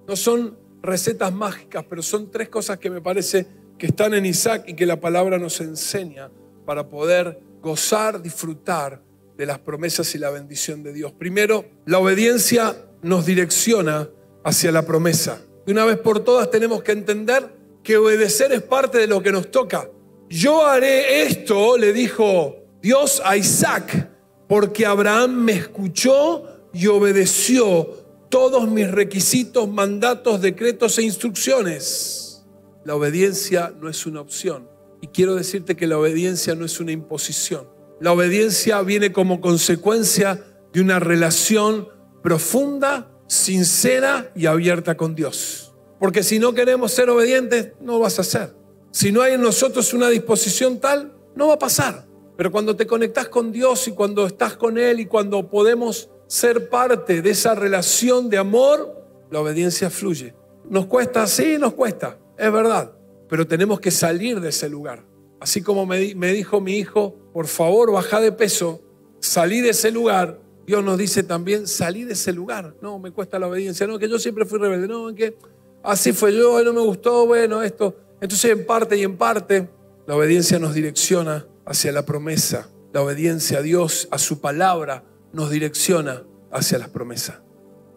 no 0.08 0.16
son 0.16 0.60
recetas 0.84 1.34
mágicas, 1.34 1.84
pero 1.90 2.04
son 2.04 2.30
tres 2.30 2.50
cosas 2.50 2.78
que 2.78 2.92
me 2.92 3.02
parece 3.02 3.48
que 3.80 3.88
están 3.88 4.14
en 4.14 4.28
Isaac 4.28 4.66
y 4.68 4.76
que 4.76 4.86
la 4.86 5.00
palabra 5.00 5.40
nos 5.40 5.60
enseña 5.62 6.30
para 6.64 6.90
poder 6.90 7.40
gozar, 7.60 8.22
disfrutar 8.22 9.02
de 9.38 9.46
las 9.46 9.60
promesas 9.60 10.14
y 10.16 10.18
la 10.18 10.30
bendición 10.30 10.84
de 10.84 10.94
Dios. 10.94 11.12
Primero, 11.12 11.66
la 11.86 12.00
obediencia 12.00 12.76
nos 13.02 13.26
direcciona 13.26 14.10
hacia 14.44 14.72
la 14.72 14.86
promesa. 14.86 15.42
De 15.66 15.72
una 15.72 15.86
vez 15.86 15.98
por 15.98 16.20
todas 16.20 16.52
tenemos 16.52 16.84
que 16.84 16.92
entender 16.92 17.50
que 17.84 17.98
obedecer 17.98 18.52
es 18.52 18.62
parte 18.62 18.98
de 18.98 19.08
lo 19.08 19.22
que 19.22 19.32
nos 19.32 19.52
toca. 19.52 19.90
Yo 20.30 20.66
haré 20.66 21.24
esto, 21.24 21.78
le 21.78 21.94
dijo 21.94 22.56
Dios 22.82 23.22
a 23.24 23.38
Isaac, 23.38 24.10
porque 24.48 24.86
Abraham 24.86 25.32
me 25.44 25.54
escuchó 25.54 26.70
y 26.74 26.88
obedeció 26.88 28.04
todos 28.30 28.68
mis 28.68 28.90
requisitos, 28.90 29.70
mandatos, 29.70 30.42
decretos 30.42 30.98
e 30.98 31.04
instrucciones. 31.04 32.44
La 32.84 32.96
obediencia 32.96 33.74
no 33.80 33.90
es 33.90 34.06
una 34.06 34.22
opción, 34.22 34.68
y 35.02 35.08
quiero 35.08 35.36
decirte 35.36 35.76
que 35.76 35.88
la 35.88 35.98
obediencia 35.98 36.56
no 36.56 36.66
es 36.66 36.80
una 36.80 36.92
imposición. 36.92 37.73
La 38.04 38.12
obediencia 38.12 38.82
viene 38.82 39.14
como 39.14 39.40
consecuencia 39.40 40.44
de 40.74 40.82
una 40.82 41.00
relación 41.00 41.88
profunda, 42.22 43.10
sincera 43.28 44.30
y 44.36 44.46
abierta 44.46 44.98
con 44.98 45.16
Dios. 45.16 45.74
Porque 46.00 46.22
si 46.22 46.38
no 46.38 46.54
queremos 46.54 46.92
ser 46.92 47.10
obedientes, 47.10 47.72
no 47.80 48.00
vas 48.00 48.20
a 48.20 48.24
ser. 48.24 48.54
Si 48.92 49.12
no 49.12 49.22
hay 49.22 49.34
en 49.34 49.42
nosotros 49.42 49.94
una 49.94 50.10
disposición 50.10 50.80
tal, 50.80 51.14
no 51.36 51.48
va 51.48 51.54
a 51.54 51.60
pasar. 51.60 52.06
Pero 52.36 52.52
cuando 52.52 52.76
te 52.76 52.86
conectas 52.86 53.30
con 53.30 53.54
Dios 53.54 53.88
y 53.88 53.94
cuando 53.94 54.28
estás 54.28 54.58
con 54.58 54.78
Él 54.78 55.00
y 55.00 55.06
cuando 55.06 55.50
podemos 55.50 56.10
ser 56.28 56.70
parte 56.70 57.22
de 57.22 57.30
esa 57.30 57.56
relación 57.56 58.30
de 58.30 58.38
amor, 58.38 59.02
la 59.32 59.40
obediencia 59.40 59.90
fluye. 59.90 60.36
¿Nos 60.70 60.88
cuesta? 60.88 61.26
Sí, 61.26 61.58
nos 61.58 61.74
cuesta, 61.74 62.20
es 62.38 62.52
verdad 62.52 62.92
pero 63.34 63.48
tenemos 63.48 63.80
que 63.80 63.90
salir 63.90 64.40
de 64.40 64.50
ese 64.50 64.70
lugar. 64.70 65.04
Así 65.40 65.64
como 65.64 65.88
me, 65.88 65.98
dijo 66.14 66.62
mi 66.62 66.78
hijo, 66.78 67.16
por 67.34 67.48
favor, 67.48 67.92
baja 67.92 68.22
de 68.22 68.32
peso, 68.32 68.82
salí 69.20 69.62
de 69.62 69.70
ese 69.70 69.92
lugar. 69.92 70.40
Dios 70.66 70.84
nos 70.84 70.98
dice 70.98 71.24
también, 71.24 71.68
salí 71.68 72.04
de 72.04 72.14
ese 72.14 72.32
lugar. 72.32 72.76
No, 72.82 73.00
me 73.00 73.12
cuesta 73.12 73.40
la 73.40 73.48
obediencia. 73.48 73.88
No, 73.88 74.00
que 74.00 74.08
yo 74.08 74.20
siempre 74.20 74.46
fui 74.46 74.60
rebelde. 74.60 74.88
No, 74.88 75.14
que 75.14 75.36
así 75.84 76.14
fue 76.14 76.34
yo, 76.34 76.64
no 76.64 76.72
me 76.72 76.82
gustó, 76.82 77.26
bueno, 77.26 77.64
esto. 77.64 77.98
Entonces, 78.22 78.52
en 78.52 78.66
parte 78.66 78.96
y 78.96 79.04
en 79.04 79.18
parte, 79.18 79.68
la 80.06 80.16
obediencia 80.16 80.60
nos 80.60 80.74
direcciona 80.74 81.48
hacia 81.66 81.92
la 81.92 82.06
promesa. 82.06 82.70
La 82.94 83.02
obediencia 83.02 83.58
a 83.58 83.62
Dios, 83.62 84.08
a 84.12 84.20
su 84.20 84.40
palabra, 84.40 85.04
nos 85.34 85.50
direcciona 85.50 86.24
hacia 86.52 86.78
las 86.78 86.90
promesas. 86.90 87.42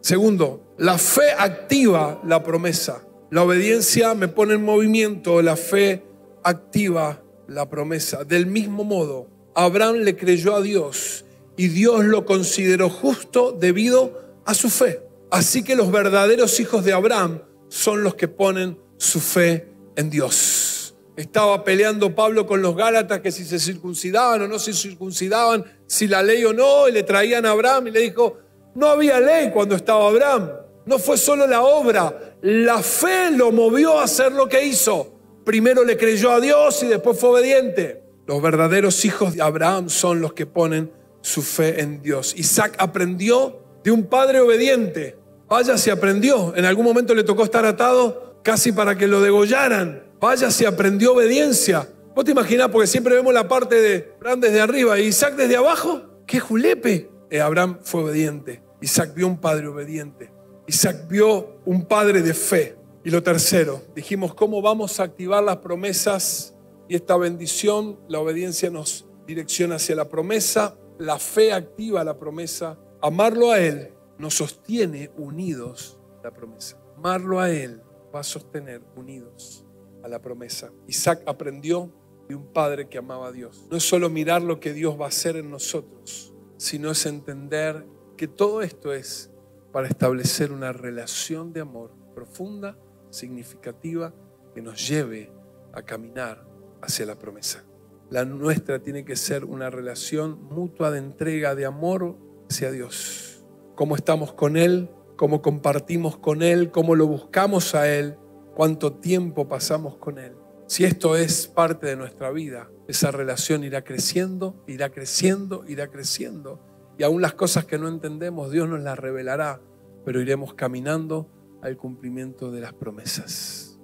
Segundo, 0.00 0.74
la 0.78 0.98
fe 0.98 1.32
activa 1.38 2.20
la 2.24 2.42
promesa. 2.42 3.06
La 3.30 3.42
obediencia 3.42 4.14
me 4.14 4.28
pone 4.28 4.54
en 4.54 4.64
movimiento, 4.64 5.42
la 5.42 5.56
fe 5.56 6.04
activa 6.42 7.22
la 7.48 7.68
promesa. 7.68 8.24
Del 8.24 8.46
mismo 8.46 8.84
modo, 8.84 9.28
Abraham 9.54 9.96
le 9.96 10.16
creyó 10.16 10.54
a 10.56 10.62
Dios 10.62 11.24
y 11.56 11.68
Dios 11.68 12.04
lo 12.04 12.24
consideró 12.24 12.90
justo 12.90 13.52
debido 13.52 14.40
a 14.44 14.54
su 14.54 14.68
fe. 14.68 15.00
Así 15.30 15.62
que 15.64 15.76
los 15.76 15.90
verdaderos 15.90 16.60
hijos 16.60 16.84
de 16.84 16.92
Abraham 16.92 17.42
son 17.68 18.02
los 18.02 18.14
que 18.14 18.28
ponen 18.28 18.78
su 18.96 19.20
fe 19.20 19.68
en 19.96 20.10
Dios. 20.10 20.94
Estaba 21.16 21.64
peleando 21.64 22.14
Pablo 22.14 22.46
con 22.46 22.60
los 22.60 22.76
Gálatas 22.76 23.20
que 23.20 23.32
si 23.32 23.44
se 23.44 23.58
circuncidaban 23.58 24.42
o 24.42 24.48
no 24.48 24.58
se 24.58 24.74
circuncidaban, 24.74 25.64
si 25.86 26.06
la 26.06 26.22
ley 26.22 26.44
o 26.44 26.52
no, 26.52 26.88
y 26.88 26.92
le 26.92 27.02
traían 27.02 27.46
a 27.46 27.52
Abraham 27.52 27.88
y 27.88 27.90
le 27.92 28.00
dijo, 28.00 28.36
no 28.74 28.88
había 28.88 29.18
ley 29.18 29.50
cuando 29.50 29.74
estaba 29.74 30.06
Abraham. 30.06 30.50
No 30.84 30.98
fue 30.98 31.16
solo 31.16 31.46
la 31.46 31.62
obra, 31.62 32.36
la 32.42 32.80
fe 32.82 33.30
lo 33.32 33.50
movió 33.50 33.98
a 33.98 34.04
hacer 34.04 34.30
lo 34.32 34.48
que 34.48 34.64
hizo. 34.64 35.15
Primero 35.46 35.84
le 35.84 35.96
creyó 35.96 36.32
a 36.32 36.40
Dios 36.40 36.82
y 36.82 36.88
después 36.88 37.20
fue 37.20 37.28
obediente. 37.28 38.02
Los 38.26 38.42
verdaderos 38.42 39.04
hijos 39.04 39.36
de 39.36 39.42
Abraham 39.42 39.88
son 39.88 40.20
los 40.20 40.32
que 40.32 40.44
ponen 40.44 40.90
su 41.20 41.40
fe 41.40 41.82
en 41.82 42.02
Dios. 42.02 42.34
Isaac 42.36 42.74
aprendió 42.78 43.62
de 43.84 43.92
un 43.92 44.06
padre 44.06 44.40
obediente. 44.40 45.16
Vaya 45.48 45.78
si 45.78 45.88
aprendió. 45.88 46.52
En 46.56 46.64
algún 46.64 46.84
momento 46.84 47.14
le 47.14 47.22
tocó 47.22 47.44
estar 47.44 47.64
atado 47.64 48.40
casi 48.42 48.72
para 48.72 48.98
que 48.98 49.06
lo 49.06 49.20
degollaran. 49.20 50.02
Vaya 50.20 50.50
si 50.50 50.64
aprendió 50.64 51.12
obediencia. 51.14 51.88
Vos 52.12 52.24
te 52.24 52.32
imaginás, 52.32 52.68
porque 52.70 52.88
siempre 52.88 53.14
vemos 53.14 53.32
la 53.32 53.46
parte 53.46 53.76
de 53.76 54.14
Abraham 54.16 54.40
desde 54.40 54.60
arriba 54.60 54.98
y 54.98 55.04
Isaac 55.04 55.36
desde 55.36 55.56
abajo. 55.56 56.02
¡Qué 56.26 56.40
julepe! 56.40 57.08
Eh, 57.30 57.40
Abraham 57.40 57.78
fue 57.84 58.02
obediente. 58.02 58.64
Isaac 58.80 59.14
vio 59.14 59.28
un 59.28 59.38
padre 59.40 59.68
obediente. 59.68 60.28
Isaac 60.66 61.06
vio 61.08 61.60
un 61.64 61.86
padre 61.86 62.22
de 62.22 62.34
fe. 62.34 62.76
Y 63.06 63.10
lo 63.12 63.22
tercero, 63.22 63.82
dijimos, 63.94 64.34
¿cómo 64.34 64.60
vamos 64.60 64.98
a 64.98 65.04
activar 65.04 65.40
las 65.40 65.58
promesas 65.58 66.56
y 66.88 66.96
esta 66.96 67.16
bendición? 67.16 68.00
La 68.08 68.18
obediencia 68.18 68.68
nos 68.68 69.06
direcciona 69.28 69.76
hacia 69.76 69.94
la 69.94 70.08
promesa, 70.08 70.76
la 70.98 71.20
fe 71.20 71.52
activa 71.52 72.02
la 72.02 72.18
promesa, 72.18 72.76
amarlo 73.00 73.52
a 73.52 73.60
Él 73.60 73.92
nos 74.18 74.34
sostiene 74.34 75.12
unidos 75.16 76.00
la 76.24 76.32
promesa. 76.32 76.78
Amarlo 76.96 77.38
a 77.38 77.48
Él 77.48 77.80
va 78.12 78.18
a 78.18 78.24
sostener 78.24 78.82
unidos 78.96 79.64
a 80.02 80.08
la 80.08 80.20
promesa. 80.20 80.72
Isaac 80.88 81.22
aprendió 81.26 81.92
de 82.28 82.34
un 82.34 82.52
padre 82.52 82.88
que 82.88 82.98
amaba 82.98 83.28
a 83.28 83.32
Dios. 83.32 83.68
No 83.70 83.76
es 83.76 83.88
solo 83.88 84.10
mirar 84.10 84.42
lo 84.42 84.58
que 84.58 84.72
Dios 84.72 85.00
va 85.00 85.04
a 85.04 85.10
hacer 85.10 85.36
en 85.36 85.48
nosotros, 85.48 86.34
sino 86.56 86.90
es 86.90 87.06
entender 87.06 87.86
que 88.16 88.26
todo 88.26 88.62
esto 88.62 88.92
es 88.92 89.30
para 89.70 89.86
establecer 89.86 90.50
una 90.50 90.72
relación 90.72 91.52
de 91.52 91.60
amor 91.60 91.92
profunda, 92.12 92.76
significativa, 93.16 94.12
que 94.54 94.62
nos 94.62 94.88
lleve 94.88 95.32
a 95.72 95.82
caminar 95.82 96.46
hacia 96.82 97.06
la 97.06 97.18
promesa. 97.18 97.64
La 98.10 98.24
nuestra 98.24 98.78
tiene 98.80 99.04
que 99.04 99.16
ser 99.16 99.44
una 99.44 99.68
relación 99.68 100.44
mutua 100.44 100.90
de 100.90 100.98
entrega, 100.98 101.54
de 101.54 101.66
amor 101.66 102.16
hacia 102.48 102.70
Dios. 102.70 103.44
Cómo 103.74 103.96
estamos 103.96 104.32
con 104.32 104.56
Él, 104.56 104.90
cómo 105.16 105.42
compartimos 105.42 106.16
con 106.16 106.42
Él, 106.42 106.70
cómo 106.70 106.94
lo 106.94 107.06
buscamos 107.06 107.74
a 107.74 107.92
Él, 107.92 108.16
cuánto 108.54 108.94
tiempo 108.94 109.48
pasamos 109.48 109.96
con 109.96 110.18
Él. 110.18 110.34
Si 110.68 110.84
esto 110.84 111.16
es 111.16 111.46
parte 111.46 111.86
de 111.86 111.96
nuestra 111.96 112.30
vida, 112.30 112.70
esa 112.88 113.10
relación 113.10 113.64
irá 113.64 113.82
creciendo, 113.82 114.62
irá 114.66 114.90
creciendo, 114.90 115.64
irá 115.66 115.88
creciendo. 115.88 116.60
Y 116.98 117.02
aún 117.02 117.22
las 117.22 117.34
cosas 117.34 117.64
que 117.64 117.78
no 117.78 117.88
entendemos, 117.88 118.50
Dios 118.50 118.68
nos 118.68 118.80
las 118.80 118.98
revelará, 118.98 119.60
pero 120.04 120.20
iremos 120.20 120.54
caminando 120.54 121.28
al 121.62 121.76
cumplimiento 121.76 122.50
de 122.50 122.60
las 122.60 122.72
promesas. 122.72 123.78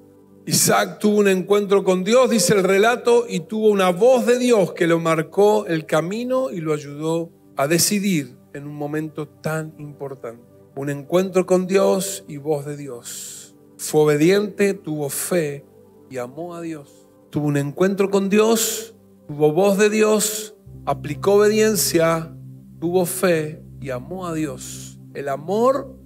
Isaac 0.44 0.98
tuvo 0.98 1.18
un 1.18 1.28
encuentro 1.28 1.84
con 1.84 2.02
Dios, 2.02 2.28
dice 2.28 2.54
el 2.54 2.64
relato, 2.64 3.26
y 3.28 3.40
tuvo 3.40 3.68
una 3.68 3.90
voz 3.90 4.26
de 4.26 4.38
Dios 4.38 4.72
que 4.72 4.88
lo 4.88 4.98
marcó 4.98 5.66
el 5.66 5.86
camino 5.86 6.50
y 6.50 6.60
lo 6.60 6.72
ayudó 6.72 7.30
a 7.56 7.68
decidir 7.68 8.36
en 8.52 8.66
un 8.66 8.74
momento 8.74 9.28
tan 9.28 9.74
importante. 9.78 10.42
Un 10.74 10.90
encuentro 10.90 11.46
con 11.46 11.66
Dios 11.66 12.24
y 12.26 12.38
voz 12.38 12.66
de 12.66 12.76
Dios. 12.76 13.54
Fue 13.76 14.02
obediente, 14.02 14.74
tuvo 14.74 15.10
fe 15.10 15.64
y 16.10 16.18
amó 16.18 16.56
a 16.56 16.60
Dios. 16.60 17.06
Tuvo 17.30 17.46
un 17.46 17.56
encuentro 17.56 18.10
con 18.10 18.28
Dios, 18.28 18.96
tuvo 19.28 19.52
voz 19.52 19.78
de 19.78 19.90
Dios, 19.90 20.56
aplicó 20.86 21.34
obediencia, 21.34 22.34
tuvo 22.80 23.06
fe 23.06 23.62
y 23.80 23.90
amó 23.90 24.26
a 24.26 24.34
Dios. 24.34 24.98
El 25.14 25.28
amor 25.28 26.01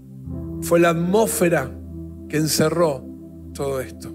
fue 0.63 0.81
la 0.81 0.91
atmósfera 0.91 1.71
que 2.29 2.37
encerró 2.37 3.05
todo 3.55 3.81
esto. 3.81 4.15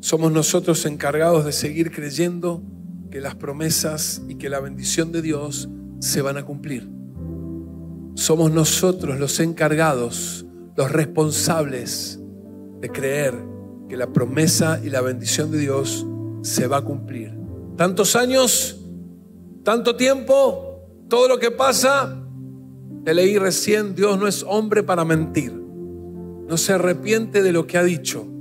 Somos 0.00 0.30
nosotros 0.30 0.86
encargados 0.86 1.44
de 1.44 1.52
seguir 1.52 1.90
creyendo 1.90 2.62
que 3.10 3.20
las 3.20 3.34
promesas 3.34 4.22
y 4.28 4.36
que 4.36 4.48
la 4.48 4.60
bendición 4.60 5.10
de 5.10 5.22
Dios 5.22 5.68
se 6.00 6.22
van 6.22 6.36
a 6.36 6.44
cumplir. 6.44 6.88
Somos 8.14 8.50
nosotros 8.50 9.18
los 9.18 9.40
encargados, 9.40 10.46
los 10.76 10.90
responsables 10.92 12.20
de 12.80 12.88
creer 12.90 13.34
que 13.88 13.96
la 13.96 14.12
promesa 14.12 14.80
y 14.82 14.90
la 14.90 15.00
bendición 15.00 15.50
de 15.50 15.58
Dios 15.58 16.06
se 16.42 16.66
va 16.66 16.78
a 16.78 16.82
cumplir. 16.82 17.36
Tantos 17.76 18.16
años, 18.16 18.80
tanto 19.62 19.96
tiempo, 19.96 21.04
todo 21.08 21.28
lo 21.28 21.38
que 21.38 21.50
pasa, 21.50 22.25
te 23.06 23.14
leí 23.14 23.38
recién, 23.38 23.94
Dios 23.94 24.18
no 24.18 24.26
es 24.26 24.44
hombre 24.46 24.82
para 24.82 25.06
mentir. 25.06 25.50
No 25.52 26.58
se 26.58 26.74
arrepiente 26.74 27.42
de 27.42 27.52
lo 27.52 27.66
que 27.66 27.78
ha 27.78 27.82
dicho 27.82 28.36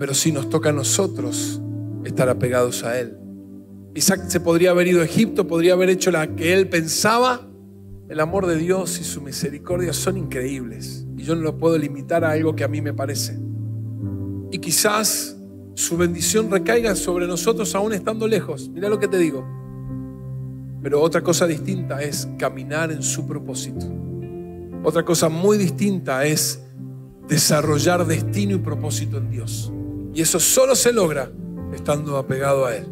pero 0.00 0.14
si 0.14 0.32
nos 0.32 0.48
toca 0.48 0.70
a 0.70 0.72
nosotros 0.72 1.60
estar 2.06 2.30
apegados 2.30 2.84
a 2.84 2.98
Él. 2.98 3.18
Isaac 3.94 4.22
se 4.28 4.40
podría 4.40 4.70
haber 4.70 4.88
ido 4.88 5.02
a 5.02 5.04
Egipto, 5.04 5.46
podría 5.46 5.74
haber 5.74 5.90
hecho 5.90 6.10
la 6.10 6.34
que 6.34 6.54
él 6.54 6.70
pensaba. 6.70 7.46
El 8.08 8.18
amor 8.20 8.46
de 8.46 8.56
Dios 8.56 8.98
y 8.98 9.04
su 9.04 9.20
misericordia 9.20 9.92
son 9.92 10.16
increíbles 10.16 11.06
y 11.18 11.22
yo 11.24 11.36
no 11.36 11.42
lo 11.42 11.58
puedo 11.58 11.76
limitar 11.76 12.24
a 12.24 12.30
algo 12.30 12.56
que 12.56 12.64
a 12.64 12.68
mí 12.68 12.80
me 12.80 12.94
parece. 12.94 13.38
Y 14.50 14.58
quizás 14.58 15.36
su 15.74 15.98
bendición 15.98 16.50
recaiga 16.50 16.96
sobre 16.96 17.26
nosotros 17.26 17.74
aún 17.74 17.92
estando 17.92 18.26
lejos. 18.26 18.70
Mira 18.70 18.88
lo 18.88 18.98
que 18.98 19.06
te 19.06 19.18
digo. 19.18 19.46
Pero 20.82 21.02
otra 21.02 21.20
cosa 21.20 21.46
distinta 21.46 22.00
es 22.00 22.26
caminar 22.38 22.90
en 22.90 23.02
su 23.02 23.26
propósito. 23.26 23.84
Otra 24.82 25.04
cosa 25.04 25.28
muy 25.28 25.58
distinta 25.58 26.24
es 26.24 26.62
desarrollar 27.28 28.06
destino 28.06 28.56
y 28.56 28.58
propósito 28.58 29.18
en 29.18 29.30
Dios. 29.30 29.72
Y 30.14 30.22
eso 30.22 30.40
solo 30.40 30.74
se 30.74 30.92
logra 30.92 31.30
estando 31.72 32.16
apegado 32.16 32.66
a 32.66 32.76
Él. 32.76 32.86